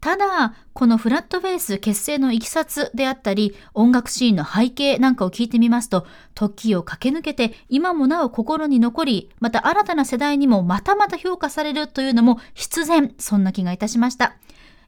[0.00, 14.36] ただ、このフラットフェイス結成のいきさつであったり、音楽シーンの背景なんかを聞いてみますと、時を駆け抜けて今もなお心に残り、また新たな世代にもまたまた評価されるというのも必然、そんな気がいたしました。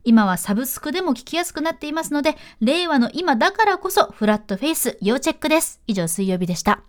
[0.05, 5.81] 今はサブスクでも聞きやすくなっていますので、令和の今だからこそフラットフェイス要チェックです。
[5.87, 6.81] 以上水曜日でした。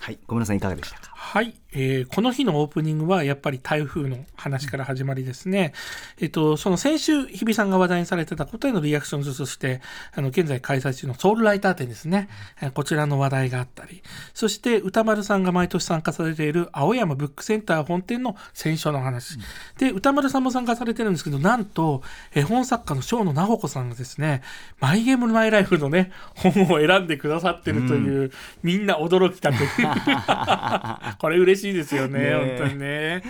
[0.00, 1.10] はい小室さんいかがでしたか？
[1.14, 5.72] はい、えーこの日のオープニングはやっぱり台風の話から始まりですね。
[6.20, 9.80] えっと、その先週、日比さんが話題にされてたことへのリアクションとして、
[10.14, 12.28] あの、現在開催中のソウルライター展ですね。
[12.60, 14.02] えーこちらの話題があったり、
[14.34, 19.38] そして歌丸さんが毎年参加されている青山ブックセンター本店の選書の話。
[19.78, 22.02] で、歌丸さんも参加されてるんですけど、なんと、
[22.34, 24.42] 絵本作家の生野直子さんがですね、
[24.80, 28.32] マイゲームマイライフのね、本を選んでくださってるという、
[28.62, 29.68] みんな驚きたという。
[31.18, 33.22] これ嬉しいですよね、ねえ本当にね。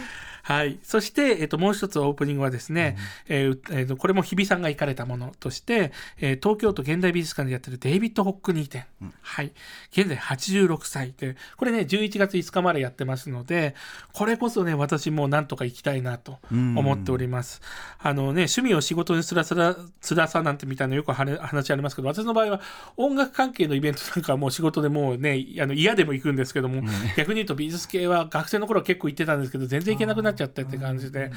[0.43, 0.79] はい。
[0.83, 2.97] そして、えっと、もう一つオープニングはですね、
[3.29, 8.85] えーうえーとこれも日比さんが行かれたものとして、えー東京都現代美術館でやってるデイビッド・ホックニー展。
[9.21, 9.53] はい。
[9.93, 13.75] 現在86歳で、これね、11月5日までやってますので、
[14.13, 17.61] これこそね、私もなんとか行きたいなと思っております。
[18.01, 22.61] あのね、趣味を仕事にすらすら、つらさなんてみたいなよく話ありますけど、私の場合は
[22.97, 26.83] 音楽関係のイベントなんかはもう仕事でもうね、あの嫌でも行くんですけども、
[27.17, 31.31] 逆に言うと美術系は学生の頃は結構行ってたんですけど、全然行けなくなっっちゃってって感じで、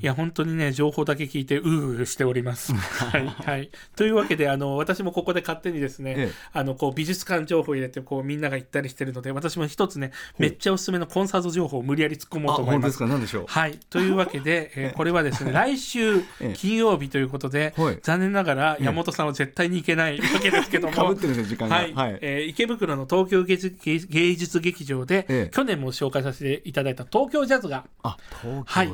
[0.00, 2.72] いや本当にね情報だけ聞いてうーしております。
[2.74, 3.70] はいはい。
[3.96, 6.32] というわけであの私もここで勝手にですね、ええ。
[6.52, 12.92] あのこう美術館情報入れてこうみんなが行ったりしてるので私も一つねめっちゃおすすめのコンサート情報を無理やり突っ込もうと思います。
[12.92, 12.98] す。
[12.98, 13.06] か？
[13.06, 13.44] 何でしょう？
[13.48, 13.78] はい。
[13.90, 16.52] というわけで、えーこれはですね、 来週ええ。
[16.54, 17.98] 金曜日ということで、はい。
[18.02, 21.76] 残念ながら山本さんは絶対に行けないわけですけども、 かぶってるんですよ時間が。
[21.76, 21.92] はい。
[21.94, 22.18] はい。
[22.20, 25.50] えー池袋の東京芸術芸芸術劇場で、ええ。
[25.52, 27.86] 去年も紹介させていただいた東京ジャズが、
[28.64, 28.88] はい。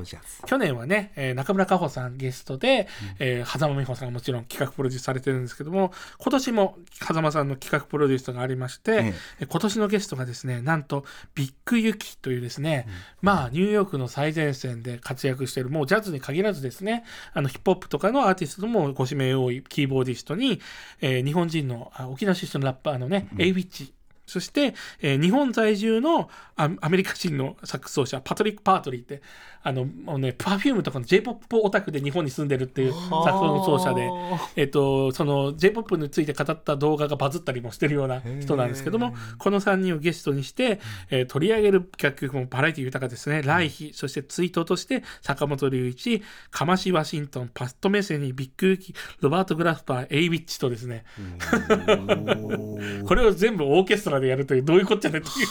[0.47, 9.15] 去年はね、えー中村佳穂さんゲストで、えー狭間美穂さんがもちろん企画プロデュースされてるんですけども今年も狭間さんの企画プロデュースがありまして、ええ。
[9.41, 11.05] え今年のゲストがですねなんと
[11.35, 12.87] BIGYUKI というですね、
[13.23, 20.61] まあニューヨークの最前線で活躍しているもうジャズに限らずですねあのヒップホップとかのアーティストもご指名多いキーボーディストに、
[21.01, 23.93] えー日本人のあ沖縄出身のラッパーのね、 Awich
[24.29, 29.23] そして、えー日本在住のアアメリカ人のサックス奏者パトリック・バートリーって
[29.63, 34.09] あのもうね Perfume とかの J−POP オタクで日本に住んでるっていうサックスの奏者で、
[34.57, 43.43] えっとその J−POP について語った動画がバズったりもしてるような人なんですけどもこの3人をゲストにして、えー取り上げる楽曲もバラエティ豊かですね。
[43.43, 51.05] 来日そして追悼として坂本龍一釜石ワシントンパストメセニビッグユキロバート・グラフパーエイウィッチとですね。
[53.07, 55.47] これを全部オーケストラでやるというどういうこっちゃねという。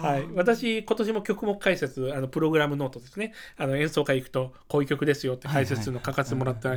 [0.00, 3.32] は い、私今年も曲目解説あのプログラムノートですね。
[3.56, 6.70] あの演奏会行くとこういう曲ですよって解説の書かせてもらった、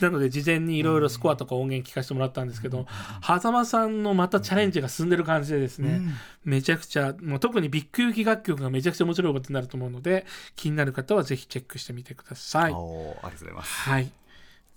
[0.00, 2.86] なので事前にいろいろスコアとか音源聞かせてもらったんですけど
[3.22, 6.00] 狭間さんのまたチャレンジが進んでる感じでですね、
[6.44, 12.62] めちゃくちゃもう特にビッグユキ楽曲がめちゃくちゃ面白いことになると思うので気になる方はぜひチェックしてみてください。
[12.64, 13.72] ありがとうございます。
[13.90, 14.19] はい。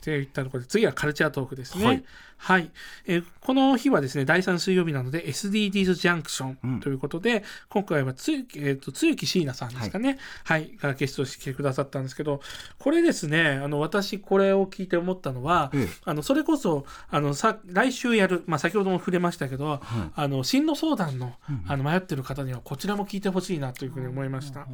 [0.04, 1.86] といったところで次はカルチャートークですね。
[1.86, 1.92] は
[2.38, 2.72] はいい。
[3.08, 10.18] えーこの日はですね、第3水曜日なので SDGs ジャンクションということで、今回はつゆき、えっ、と、つゆき椎名さんですかね。
[10.46, 10.78] はい。
[10.78, 12.40] がゲストとしてくださったんですけど、
[12.80, 19.82] これですね、あの、私これを聞いて思ったのは、ええあの、それこそ、あの、さ、来週やる、まあ、先ほども触れましたけど、
[20.16, 21.34] あの、進路相談の、
[21.68, 24.68] あの、迷ってる方にはこちらも聞いてほしいなというふうに思いました。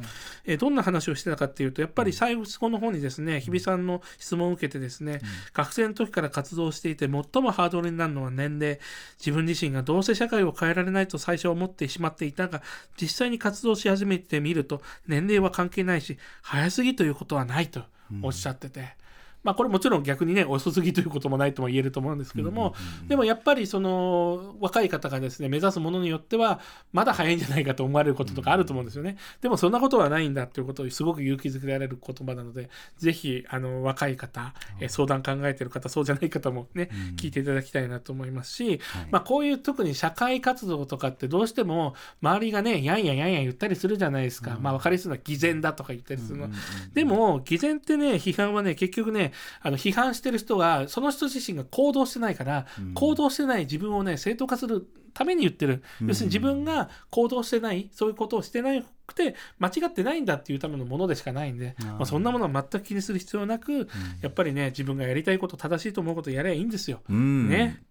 [0.44, 5.19] えーどんな話をしてたかっていうとやっぱり最後の方にですね日比さんの質問を受けてですね、
[5.52, 8.78] 学生の時から活動していて最もハードルになるのは年齢
[9.18, 12.62] 自分自身がどうせ社会を変えられないと最初は思ってしまっていたが
[13.00, 17.82] 実際に活動し始めてみると年齢は関係ないし早すぎということはないと
[18.22, 18.99] おっしゃってて。
[19.42, 22.74] まあこれもちろん逆にね遅すぎということもないとも言えると思うんですけども、
[23.08, 26.60] でもやっぱりその若い方がですね目指すものによっては
[26.92, 32.68] まだ早いんじゃないかと思われることとかあると思うんですよね、でもそんなことはないんだということをすごく勇気づけられる言葉なので
[32.98, 38.80] ぜひあの若い方、え相談考えてる方そうじゃない方もね、聞いていただきたいなと思いますし、
[39.10, 46.48] まあこういう特に社会活動とかってどうしても周りがねやんやんやんやん言ったりするじゃないですか、まあ分かりやすいのは偽善だとか言ったりするの、
[46.94, 49.29] でも偽善ってね批判はね結局ね
[49.62, 58.70] あの批判してる人はその人自身が行動してないから、行動してない自分をね正当化するために言ってる、要するに自分が行動してないそういうことをしてな
[59.06, 63.88] くて間違ってないんだっていうためのものでしかないんで、まあ、そんなものは全く気にする必要なく、
[64.22, 67.00] やっぱりね自分がやりたいこと正しいと思うことをやればいいんですよ。
[67.08, 67.48] うん。
[67.48, 67.82] ね。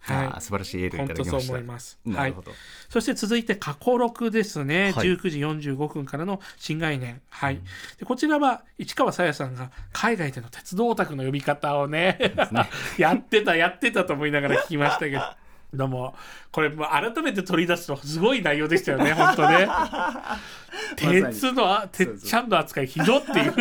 [0.00, 1.52] は素晴らしいエーい、ルいただきました。
[1.52, 1.98] 思います。
[2.04, 2.52] なるほど、
[2.88, 5.08] そして続いて過去6ですね、はい。
[5.08, 7.60] 19時45分からの新概念、はい。
[7.98, 12.18] でこちらは市川さやさんが海外での鉄道オタクの呼び方をね
[12.98, 15.22] やってたやってたと思いながら聞きましたけど。
[15.72, 16.16] どうも
[16.50, 19.68] これもう改めて取り出すとすごい内容でしたよね本当ね。
[20.96, 23.54] 鉄のあ鉄ちゃんの扱いひどっていう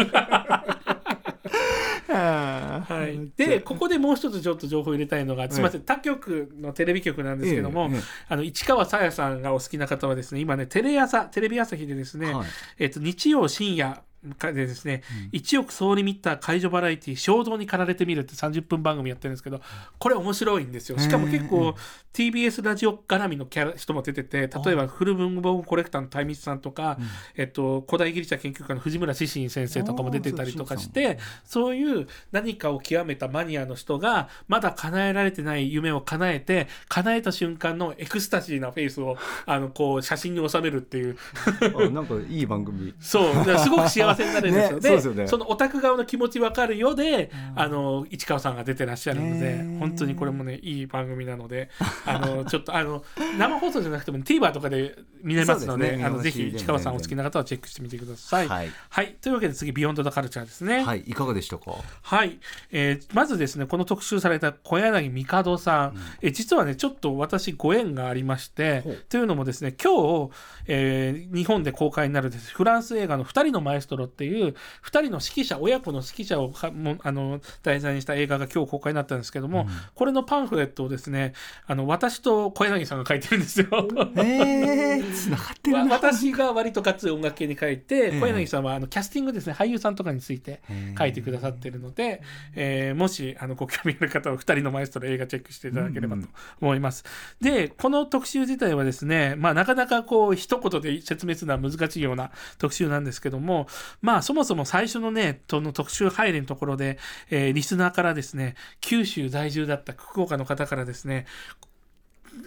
[2.13, 7.89] はい、でここでもう一つちょっと情報入れたいのが、すみません他局のテレビ局なんですけども、
[8.27, 12.47] あの市川さやさんがお好きな方はですね今ねテレ朝テレビ朝日でですね、はい。
[12.79, 15.01] えっと日曜深夜でですね、
[15.31, 19.61] 1億総リミッター解除バラエティ衝動に駆られてみるって30分番組やってるんですけど
[19.97, 20.99] これ面白いんですよ。
[20.99, 21.75] しかも結構
[22.13, 26.97] TBS ラジオ絡みのキャラ人も出てて例えばフル文房具コレクターのタイミスさんとか、
[27.37, 41.17] えっと、古代ギリシャ研究家の藤村シシン先生とかも出てたりとかしてそういう何かを極めたマニアの人がまだ叶えられてない夢を叶えて叶えた瞬間のエクスタシーなフェイスをあのこう写真に収めるっていう。
[41.61, 42.93] あなんかいい番組。
[42.99, 43.33] そう。
[43.59, 44.75] すごく幸幸せになれるんですよ。
[44.77, 45.27] ねでそうですよね。
[45.27, 51.69] そのオタク側の気持ち分かるようで、あの市川さんが出てらっしゃるので、ね本当にこれもねいい番組なので
[52.05, 53.03] あのちょっとあの
[53.37, 56.03] 生放送じゃなくても TVer とかで見れますのでね。
[56.03, 58.47] あのぜひ市川さんお好きな方はチェックしてみてください。
[58.47, 58.71] はい。
[58.89, 60.83] はい、というわけで次「ビヨンド・ザ・カルチャー」ですね。
[60.83, 61.01] はい。
[61.01, 61.71] いかがでしたか？
[62.01, 62.39] はい、
[62.71, 70.31] えーまずですねこの特集された小柳帝さん、えー実はねちょっと私ご縁がありましてというのもですね今日、
[70.67, 72.51] えー日本で公開になるです。
[72.53, 74.53] フランス映画の「二人のマエストロ」っていう2
[74.87, 81.33] 人の指揮者親子の指揮者をかもあの題材にした映画が今日公開になったんですけども、これのパンフレットをですね
[81.67, 83.67] あの私と小柳さんが書いてるんですよ。
[84.15, 85.95] えー、つながってわるな。
[85.95, 88.19] 私が割と活音楽系に書いて、ええ。
[88.19, 90.61] 小柳さんはあのキャスティングですね俳優さんとかについて
[90.97, 92.21] 書いてくださってるので、
[92.55, 96.27] えーもしあのご興味ある方は2人のマエストロ映画チェックしていただければと
[96.61, 97.03] 思います。
[97.41, 103.67] でこの特集自体はですね、まあ、なかなかこう一言で説明するのは難しいような特集なんですけども
[104.01, 106.97] まあそもそも最初のねその特集配慮のところで、
[107.29, 111.25] えーリスナーからですね九州在住だった福岡の方からですね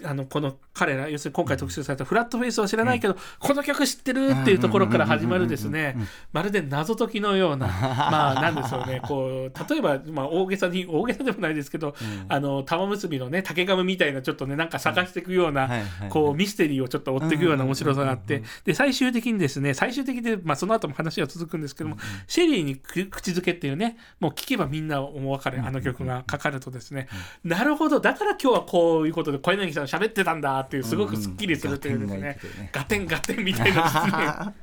[0.05, 5.95] あのこの彼ら要するに今回特集されたフラットフェイスは知らないけど、この曲知ってるっていうところから始まるですね。
[6.31, 7.67] まるで謎解きのような
[8.11, 9.01] まあなんでしょうね。
[9.03, 11.95] こう例えば、まあ、大げさに大げさでもないですけど、
[12.27, 15.69] あの玉結びのね竹ガムみたいなちょっとねなんか探していくような、
[16.09, 27.07] こうミステリーをちょっと追っていくような面白さがあってで最終的にですね最終的で、まあ、その後も話は続くんですけども、シェリーにく口づけっていうねもう聞けばみんなお分かるあの曲がかかるとですね、
[27.43, 27.99] なるほど。
[27.99, 32.39] だから今日はこういうことで小柳さん喋ってたんだっていうすごくすっきりするというですね
[32.71, 34.53] ガテンガテンみたいな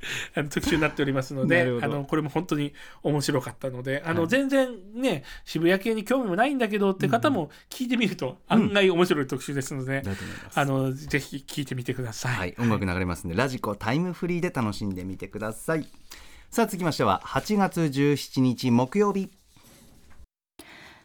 [0.50, 10.02] 特集になっておりますのであのこれも本当に面白かったのであの、全然ね渋谷系に興味もないんだけどって方も聞いてみると案外面白い特集ですので、
[10.54, 12.34] あのぜひ聞いてみてください。
[12.34, 15.86] はい、音楽流れますんでラジコタイムフリーで楽しんでみてください
[16.50, 19.30] さあ続きましては8月17日木曜日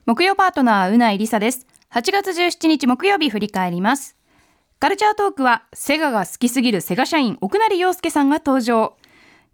[0.05, 1.65] 木曜パートナーうないりさです
[1.95, 4.17] 8月17日木曜日振り返ります。
[4.79, 8.97] カルチャートークはセガが好きすぎるセガ社員奥成陽介さんが登場。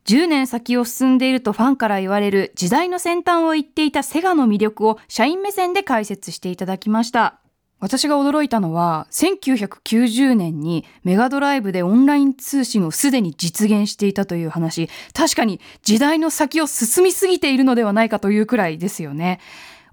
[0.06, 7.42] 10年先を進んでいるとファンから言われる時代の先端を言っていたセガの魅力を社員目線で解説していただきました。
[7.80, 14.90] 私が驚いたのは1990年にメガドライブでオンライン通信をすでに実現していたという話。
[15.14, 19.40] 確かに時代の先を進みすぎているのではないかというくらいですよね。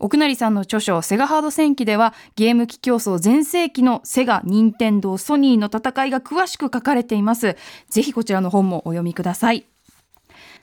[0.00, 7.56] 奥成さんの著書「セガハード戦記」ではゲーム機競争全盛期のセガ、任天堂、ソニーの戦いが詳しく書かれています。
[7.88, 9.66] ぜひこちらの本もお読みください。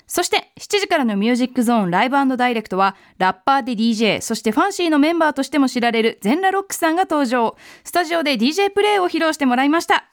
[0.08, 7.56] そして7時からのミュージックゾーンライブダイレクトはラッパーで DJ そしてファンシーのメンバーとしても知られる全裸ロックさんが登場。
[7.84, 10.06] スタジオで DJ プレイを披露してもらいました。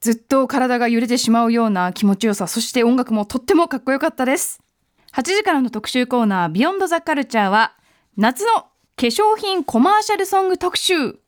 [0.00, 4.60] ずっと体が揺れてしまうような気持ちよさそして音楽もとってもかっこよかったです。
[5.12, 7.72] 8時からの特集コーナービヨンドザカルチャーは
[8.16, 11.18] 夏の化粧品コマーシャルソング特集。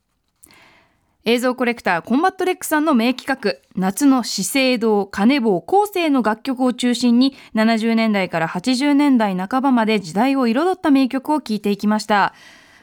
[1.23, 12.33] 映像コレクターコンバットレックさんの名企画夏の資生堂金棒後世の楽曲を中心に70年代から80年代半ばまで時代を彩った名曲を聴いていきました。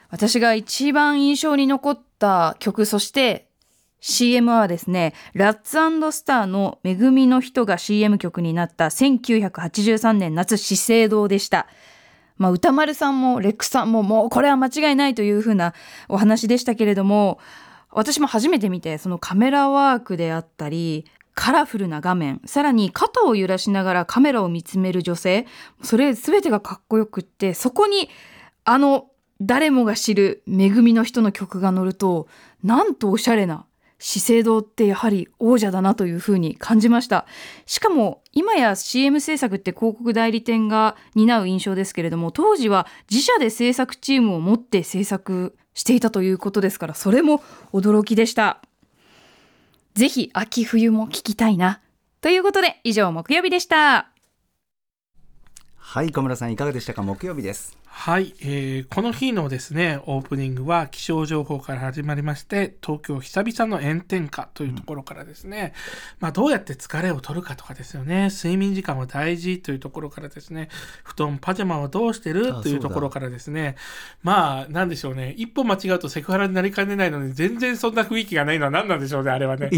[0.09, 3.49] 私が一番印象に残った曲そして
[3.99, 5.77] CM はですねラッツ
[6.13, 11.67] スターの恵みの人が CM 曲になった1983年夏資生堂でした。
[12.37, 15.73] まあ、歌丸さんもレックさんももうこれは間違いないというふうな
[16.07, 17.39] お話でしたけれども
[17.91, 25.45] 私も初めて見てそのカメラワークであったりカラフルな画面さらに肩を揺らしながらカメラを見つめる女性
[25.83, 28.09] それ全てがかっこよくってそこに
[28.65, 29.07] あの
[29.39, 32.27] 誰もが知る恵みの人の曲が乗ると
[32.63, 33.66] なんとおしゃれな
[33.99, 37.25] 資生堂ってやはり王者だなというふうに感じました。
[37.65, 47.41] しかも今や CM 制作って広告代理店が担う印象ですけれども当時は自社で制作チームを持って制作していたということですからそれも
[47.73, 48.61] 驚きでした。
[49.95, 51.81] ぜひ秋冬も聞きたいな。
[52.21, 54.09] ということで以上木曜日でした。
[55.75, 57.01] はい小村さんいかがでしたか？
[57.01, 57.77] 木曜日です。
[57.99, 65.73] はい、えーこの日のですねオープニングは気象情報から始まりまして東京久々の炎天下というところからですね、
[66.19, 68.29] まあ、どうやって疲れを取るかとかですよね。
[68.29, 70.69] 睡眠時間は大事というところからですね。
[71.03, 73.75] 布団パジャマはどうしてるあというところからですね。
[74.23, 75.33] まあなんでしょうね。
[75.35, 79.69] 一歩間違うとセクハラになりかねないのに全然そんな雰囲気がないのは何なんでしょうねあれはね。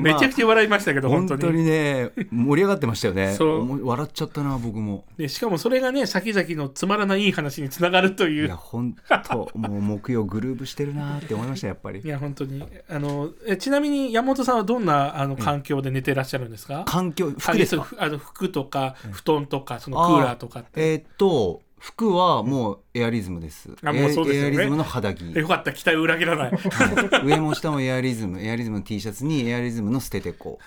[0.00, 1.42] めちゃくちゃ笑いましたけど本当に。
[1.42, 3.34] 本当にね盛り上がってましたよね。
[3.34, 5.04] そ笑っちゃったな僕も。
[5.16, 8.96] でしかもそれがね先々のつまらないいい話につながるといいうや本
[9.28, 12.00] 当もう木曜グルーブしてるなって思いましたやっぱり。
[12.00, 12.64] いや本当に。
[12.88, 16.84] あのえちなみに山本さんはどんなあの環境で寝てらっしゃるんですか？
[16.86, 17.86] 環境服ですか？
[17.98, 20.92] あの服とか布団とかそのクーラーとかって。
[20.92, 23.68] えーっと服はもうエアリズムです。
[23.82, 24.46] あもうそうですよね。
[24.46, 25.32] エアリズムの肌着。
[25.32, 26.52] よかった期待を裏切らない。
[26.52, 27.26] はい。
[27.26, 30.60] 上も下もエアリズムエアリズムの T シャツにエアリズムの捨ててこ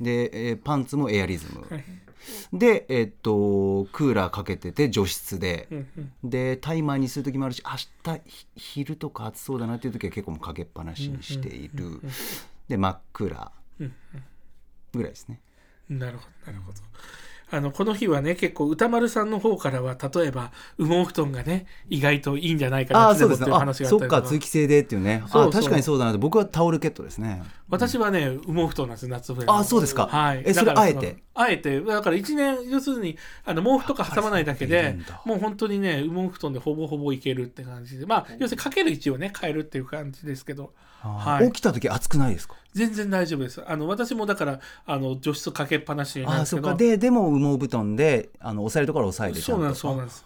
[0.00, 1.66] で、えーパンツもエアリズム
[2.52, 5.68] でえーっとクーラーかけてて除湿で。
[6.22, 12.00] でタイマーにする時もあるし明日ひ昼とか暑そうだなっていう時は結構もうかけっぱなしにしている。
[12.68, 13.94] で真っ暗うん。
[14.92, 15.40] ぐらいですね。
[15.88, 16.78] なるほどなるほど
[17.54, 24.22] あのこの日はね結構歌丸さんの方からは例えば羽毛布団がね意外といいんじゃないかなっていう話があったりとか。
[24.22, 25.22] か通気性でっていうね。
[25.28, 26.12] そう確かにそうだな。
[26.12, 27.42] と僕はタオルケットですね。
[27.68, 30.06] 私はね羽毛布団なんです夏冬あそうですか。
[30.06, 30.42] はい。
[30.46, 31.22] えそれあえて？
[31.34, 31.82] あえて。
[31.82, 34.96] だから1年要するにあの毛布とか挟まないだけで
[35.26, 38.06] もう本当にね羽毛布団でほぼほぼいけるって感じで。
[38.06, 40.72] まあ要するにかける位置をね変えるっていう感じですけど
[41.08, 41.46] はい。
[41.52, 42.54] 起きた時暑くないですか？
[42.74, 43.62] 全然大丈夫です。
[43.66, 46.68] あの私もだからあの除湿かけっぱなしなんあですけど。
[46.68, 46.78] そっか。
[46.78, 50.24] ででも羽毛布団であの押さえるところは押さえてそうんなんですそうなんです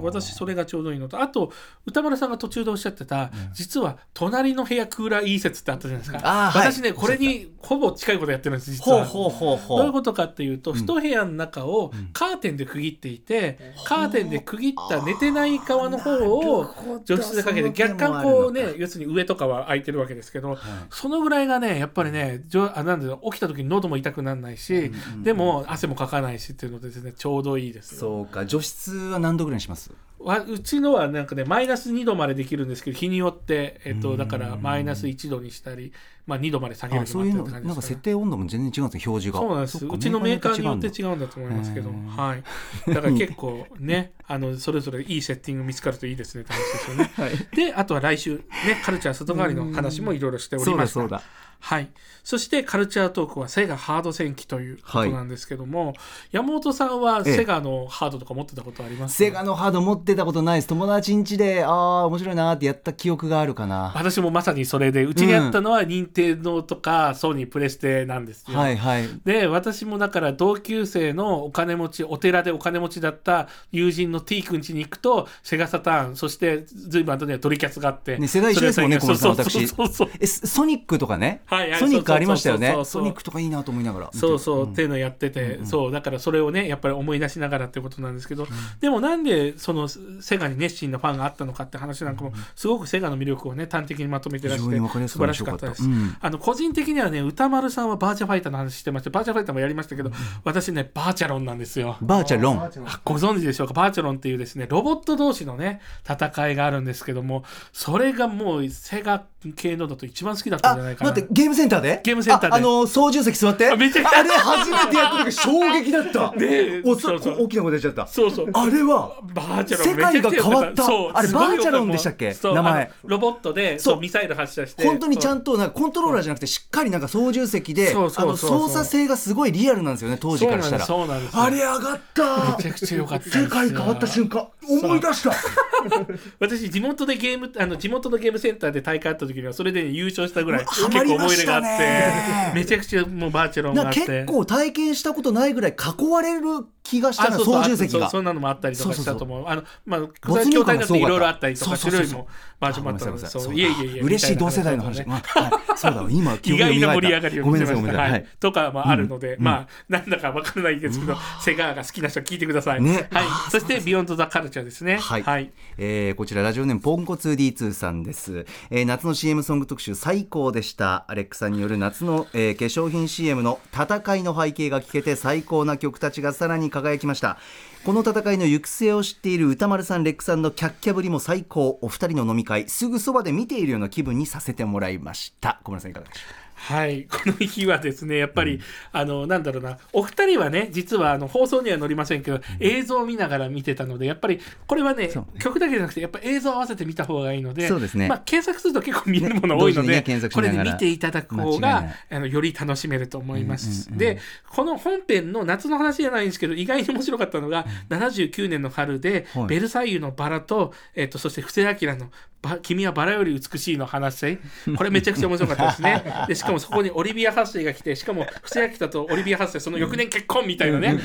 [0.00, 1.20] 私それがちょうどいいのと。
[1.20, 1.52] あと
[1.86, 6.52] 歌丸さんが途中でおっしゃってた、実は隣の部屋クーラーいい説ってあったじゃないですか。
[6.54, 9.04] 私ねこれにほぼ近いことやってるんです実は。
[9.04, 9.78] ほうほうほうほう。
[9.78, 16.74] どういうことかっていうと、一部屋の中をカーテンで区切っていて、カーテンで区切った寝てない側の方を
[17.04, 20.58] 除湿でかけて若干こうね要するに上とかは空いてるわけですけど、
[20.90, 24.92] そのぐらいがねやっぱりねじょあなんで起きた時に喉も痛くならないし、
[25.22, 28.00] でも汗もかかないしっていうのでですねちょうどいいですよ。
[28.00, 28.46] そうか。
[28.46, 35.92] 除湿は何度ぐらいにしますわうちのはなんかねマイナス2度までできるんですけど日によって、えっと、だからマイナス1度にしたり、
[36.26, 47.10] まあ、2度まで下げるあそういうのって感じなんか設定温度も全然違うんですよ表示がそうなんですそっかうちのメーカーによって違うんだと思いますけど、はい、だから結構ねあのそれぞれいいセッティング見つかるといいですねって話ですよね。
[47.14, 48.42] はいであとは来週ね
[48.84, 51.22] カルチャー外回りの話もいろいろしておりましたそうだそうだ
[51.60, 51.88] はい、
[52.24, 55.94] そしてカルチャートークはセガハード戦記ということなんですけども、
[56.32, 57.36] 山本さんはええ。
[57.36, 59.16] セガのハードとか持ってたことあります？
[59.16, 60.68] セガのハード持ってたことないです。
[60.68, 63.92] 友達ん家でああ面白いなってやった記憶があるかな。
[63.94, 68.58] 私もまさにそれでうちにあったのは任天堂とかソニープレステなんですよ。
[68.58, 69.08] はいはい。
[69.24, 81.42] で私もだから同級生のお金持ちお寺でお金持ちだった友人の T 君家に行くとセガサターンそしてずいぶん後にはドリキャスがあって、ね世代一緒ですもんね小室さんそうそう私ソニックとかね？
[81.50, 82.74] はいはいソニックありましたよね。
[82.84, 84.10] ソニックとかいいなと思いながら。
[84.12, 88.46] そうそう、んっていうのをやってて、そうだからそれをねやっぱり思い出しながらってことなんですけど、
[88.80, 94.76] でもなんでそのセガに熱心なファンがあったのかって話なんかもすごくセガの魅力をね端的にまとめてらっして
[95.08, 95.84] 素晴らしかったです。
[95.84, 96.16] うん。
[96.20, 100.12] あの個人的にはね歌丸さんはバーチャファイターの話してましてバーチャファイターもやりましたけど、
[100.44, 101.96] 私ねバーチャロンなんですよ。
[102.00, 102.62] バーチャロン。
[102.62, 102.70] あ
[103.04, 103.74] ご存知でしょうか？
[103.74, 109.24] バーチャロンっていうですねロボット同士のね戦いがあるんですけどもそれがもうセガ
[109.56, 111.10] 系のだと一番好きだったんあじゃないかな。
[111.10, 112.00] 待ってゲームセンターで？
[112.04, 112.54] ゲームセンターで。
[112.54, 113.70] ああの操縦席座って？
[113.70, 116.32] あめちゃあれ初めてやった時衝撃だった。
[116.38, 117.44] ねおそうそう。
[117.44, 118.06] 大きな声出ちゃった。
[118.06, 118.50] そうそう。
[118.52, 120.84] あれはバーチャロン世界が変わった。
[120.84, 122.34] そうあれすごいバーチャロンでしたっけ？
[122.34, 122.72] そう名前。
[122.72, 124.00] あのロボットでそうそう。
[124.00, 124.84] ミサイル発射して。
[124.86, 128.68] 本当にちゃんととなんかコントローラーじゃなくてしっかりなんか操縦席であそうのそうそうそう。
[128.68, 130.84] 操作性がすごいリアルなんですよね当時からしたら。
[130.84, 131.60] そうなんですそうあなんです。
[131.60, 132.56] れ上がった。
[132.58, 133.44] めちゃくちゃ良かったですよ。
[133.44, 135.32] 世界変わった瞬間思い出した。
[136.38, 142.58] 私地元でゲームあの地元のゲームセンターで大会あった時にはそれで優勝したぐらい結構ました思い出があねって。
[142.60, 148.06] めちゃくちゃもうバーチャロンがあなって結構体験したことないぐらい囲われる気がしたなあそうそう操縦席が。
[148.06, 149.46] あそんなのもあったりとかしたと思う。
[149.46, 152.26] あのまあ没草入筐体だっていろいろあったりとか種類も
[152.58, 155.04] バージョンもあったのであごめんなさいそういえいえいえ嬉しい同世代の話、
[155.76, 156.08] そうだわ。
[156.10, 158.20] 今記意外な盛り上がりを見せました。
[158.38, 162.82] とかもあるので、まあ、なんだかわからないですけど、セガーが好きな人は聞いてください。
[162.82, 163.08] ね。
[163.10, 163.24] はい。
[163.50, 164.98] そして、ビヨンドザカルチャーですね。
[164.98, 165.50] はい、はい。
[165.78, 171.04] えーこちらラジオネームポンコツ D2 さんです、えー夏の CM ソング特集最高でした。
[171.08, 177.36] アレックさんによる夏の、えー化粧品 CM の戦いの背景が聞けて最高な曲たちがさらに輝きました。
[177.84, 181.78] この戦いの行く末を知っている歌丸さんレックさんのキャッキャぶりも最高。
[181.82, 185.60] お二人の飲み会すぐそばで見ているような気分にさせてもらいました。
[185.62, 186.49] 小村さんいかがでしょう？
[186.60, 188.60] はい、 この日はですねやっぱり、
[188.92, 189.78] あのなんだろうな。
[189.92, 198.08] お二人はね実はあの放送には載りませんけど、映像を見ながら見てたのでやっぱりこれはね曲だけじゃなくてやっぱ映像を合わせて見た方がいいのでそうですね。
[198.08, 209.46] まあ、検索すると結構見えるもの多いので、ねねこれで見ていただく方があのより楽しめると思います、うんうんうんでこの本編の夏の話じゃないんですけど意外に面白かったのが、79年の春で、はい。
[209.46, 214.38] ベルサイユのバラと,、えっとそして布施明のば君はバラより美しいの話せ
[214.76, 216.02] これめちゃくちゃ面白かったですね。
[216.28, 220.98] でしかもそこにオリビア・ハッセイが来てしかも布施明太とオリビア・ハッセイその翌年結婚みたいなね。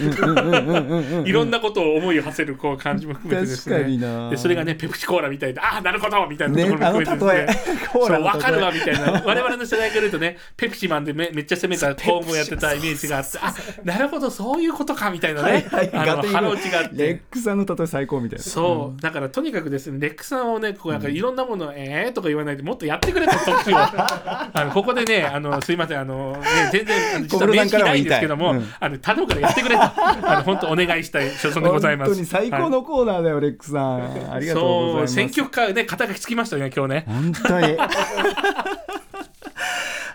[1.26, 4.30] いろんなことを思いを馳せるこう感じも含めてです確かにねな。
[4.30, 7.88] でそれがねペプシコーラみたいでああなるほどみたいなねところも含めてですね。
[7.92, 8.32] コーラの例え。
[8.32, 9.24] そう分かるわみたいな。
[9.26, 12.30] 我々の世代から言うとねペプシマンでめめっちゃ攻めたトーン。
[12.30, 15.66] をやってたイメージがあってあなるほどそういうことかみたいなね。
[15.94, 16.96] あの腹落ちがあって。
[16.96, 18.44] レックさんの例え最高みたいな。
[18.44, 23.78] そう、だからとにかくですね、レックさんをね、こうなんかいろんなものを、えーとか言わないで、もっとやってくれと、特集を。
[23.78, 28.70] あのここでね、あのすいません、あのね、全然、あの 実は面識ないんですけども、うん。
[28.80, 32.10] あの頼むからやってくれと、あの本当お願いしたい所存でございます。
[32.10, 34.32] 本当に最高のコーナーだよ、レックさん。
[34.32, 37.06] ありがとうございそう、ます選曲家ね、肩書きつきましたね、今日ね。
[37.08, 37.78] 本当に。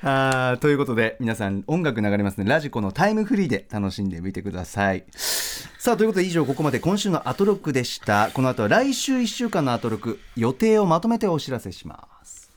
[0.02, 2.46] あーということで皆さん音楽流れますね。
[2.48, 5.04] ラジコのタイムフリーで楽しんでみてください
[5.80, 8.30] さあということで以上ここまで今週のアトロックでした。
[8.34, 12.52] この後は来週1週間のアトロック予定をまとめてお知らせします。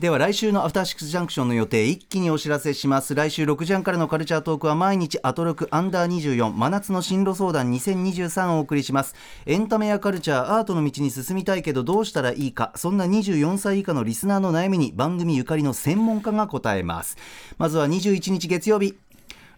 [0.00, 3.14] では来週のアフターシックスジャンクションの予定一気にお知らせします。
[3.14, 9.16] 来週6時半からのカルチャートークは毎日アトロックアンダー24真夏の進路相談2023をお送りします。
[9.44, 17.18] エンタメやカルチャーアートの道に進みたいけどどうしたらいいかそんな24歳以下のリスナーの悩みに番組ゆかりの専門家が答えます。
[17.58, 18.96] まずは21日月曜日。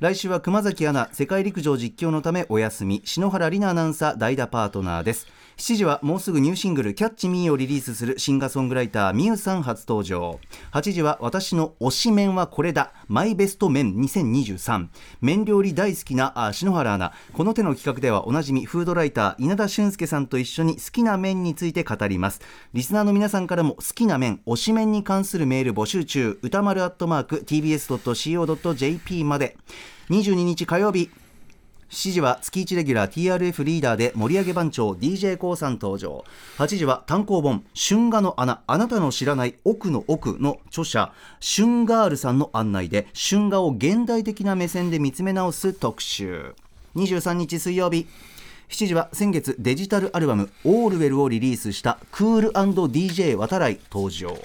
[0.01, 3.03] 来週は熊崎アナ世界陸上実況のためお休み。
[3.05, 5.26] 篠原里奈アナウンサー代打パートナーです。
[5.61, 10.40] 7時はもうすぐニューシングル「キャッチミーをリリースするシンガーソングライターみゆさん初登場。
[10.72, 12.94] 8時は私の推し麺はこれだ。
[13.08, 14.88] マイベスト麺2023
[15.20, 17.12] 麺料理大好きなあ篠原アナ。
[17.34, 22.40] この手の企画ではおなじみフードライター稲田俊介さんと一緒に好きな麺について語ります。
[22.72, 26.38] リスナーの皆さんからも好きな麺推し麺に関するメール募集中。
[26.40, 29.58] 歌丸アットマーク tbs.co.jp まで。
[30.08, 31.11] 22日火曜日
[31.91, 36.24] 7時は月1レギュラー TRF リーダーで盛り上げ番長 d j k o さん登場。
[36.59, 46.55] 8時は単行本「春画の穴あなたの知らない奥の奥」の著者春画ールさんの案内で春画を現代的な目線で見つめ直す特集。
[46.95, 48.07] 23日水曜日。
[48.68, 54.38] 7時は先月デジタルアルバム「All Well」をリリースしたクール &DJ 渡来登場。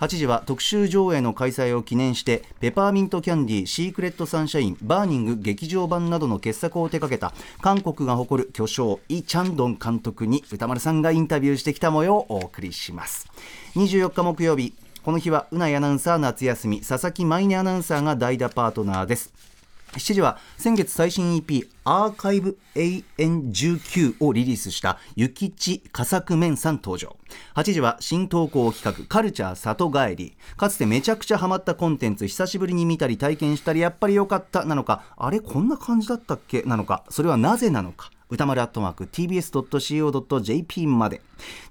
[0.00, 7.32] 8時は特集上映の開催を記念してペパーミントキャンディーシークレットサンシャインバーニング劇場版などの傑作を手掛けた
[7.62, 13.28] 韓国が誇る巨匠イ・チャンドン監督に宇多丸さんがインタビューしてきた模様をお送りします。
[13.76, 14.74] 24日木曜日
[15.04, 19.53] この日はうなアナウンサー夏休み佐々木舞音アナウンサーが代打パートナーです。
[19.94, 27.16] 7時は先月最新 EP アーカイブ AN19 をリリースしたゆきち佳作面さん登場。
[27.54, 30.36] 8時は新投稿企画カルチャー里帰り。
[30.56, 34.64] かつてめちゃくちゃハマったコンテンツ久しぶりに見たり体験したりやっぱり良かった。
[34.64, 36.62] なのかあれこんな感じだったっけ？
[36.62, 38.10] なのかそれはなぜなのか。
[38.30, 41.22] 歌丸アットマーク tbs.co.jp まで。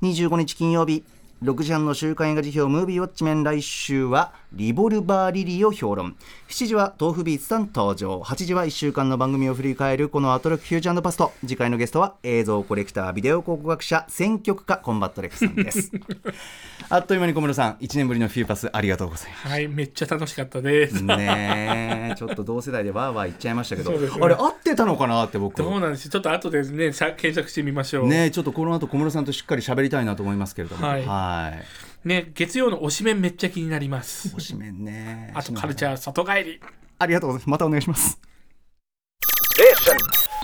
[0.01, 1.03] 25日金曜日
[1.43, 3.43] 6時半の週刊映画時評ムービーウォッチメン。
[3.43, 6.15] 来週はリボルバーリリーを評論。
[6.47, 8.19] 7時は tofubeats さん登場。
[8.19, 11.31] 8時は1週間の番組を振り返るこのアトロックフューチャーパスト。
[11.41, 15.91] 次回のゲストは映像コレクタービデオ考古学者選曲家コンバット REC さんです。
[16.89, 19.47] あっという間に小室さん1年ぶりのフューパスありがとうございます。
[19.47, 21.03] はい、めっちゃ楽しかったです。
[21.03, 24.07] ねえちょっと同世代でわーわー言っちゃいましたけど、ね。
[24.21, 25.57] あれ合ってたのかなって僕。
[25.63, 26.09] どうなんです。
[26.09, 28.07] ちょっと後でね、さ検索してみましょう。
[28.07, 30.85] ねえちょっとこの後小室さんとしっかり喋りたいなと思いますけれども。
[30.85, 31.05] はい。
[31.05, 34.33] はいね、月曜の推しメンめっちゃ気になります。
[34.35, 35.31] おしめんね。
[35.33, 36.59] あとカルチャー里帰り。
[36.99, 37.49] ありがとうございます。
[37.49, 38.19] またお願いします。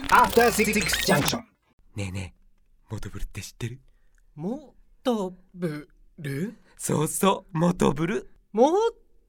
[0.09, 0.73] After Six
[1.05, 1.39] Junction.
[1.95, 2.39] ねえねえ
[2.89, 3.79] モトブルって知ってる？
[4.35, 8.29] もとぶるそうそうモトブル。
[8.53, 8.71] も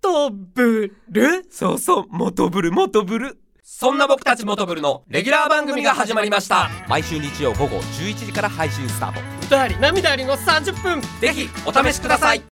[0.01, 3.41] とぶるそうそうモトブルモトブル。
[3.63, 6.71] そんな僕たちモトブルのレギュラー番組が始まりました。
[6.89, 11.01] 毎週日曜午後11時から配信スタート歌あり涙ありの30分。
[11.21, 12.43] ぜひお試しください。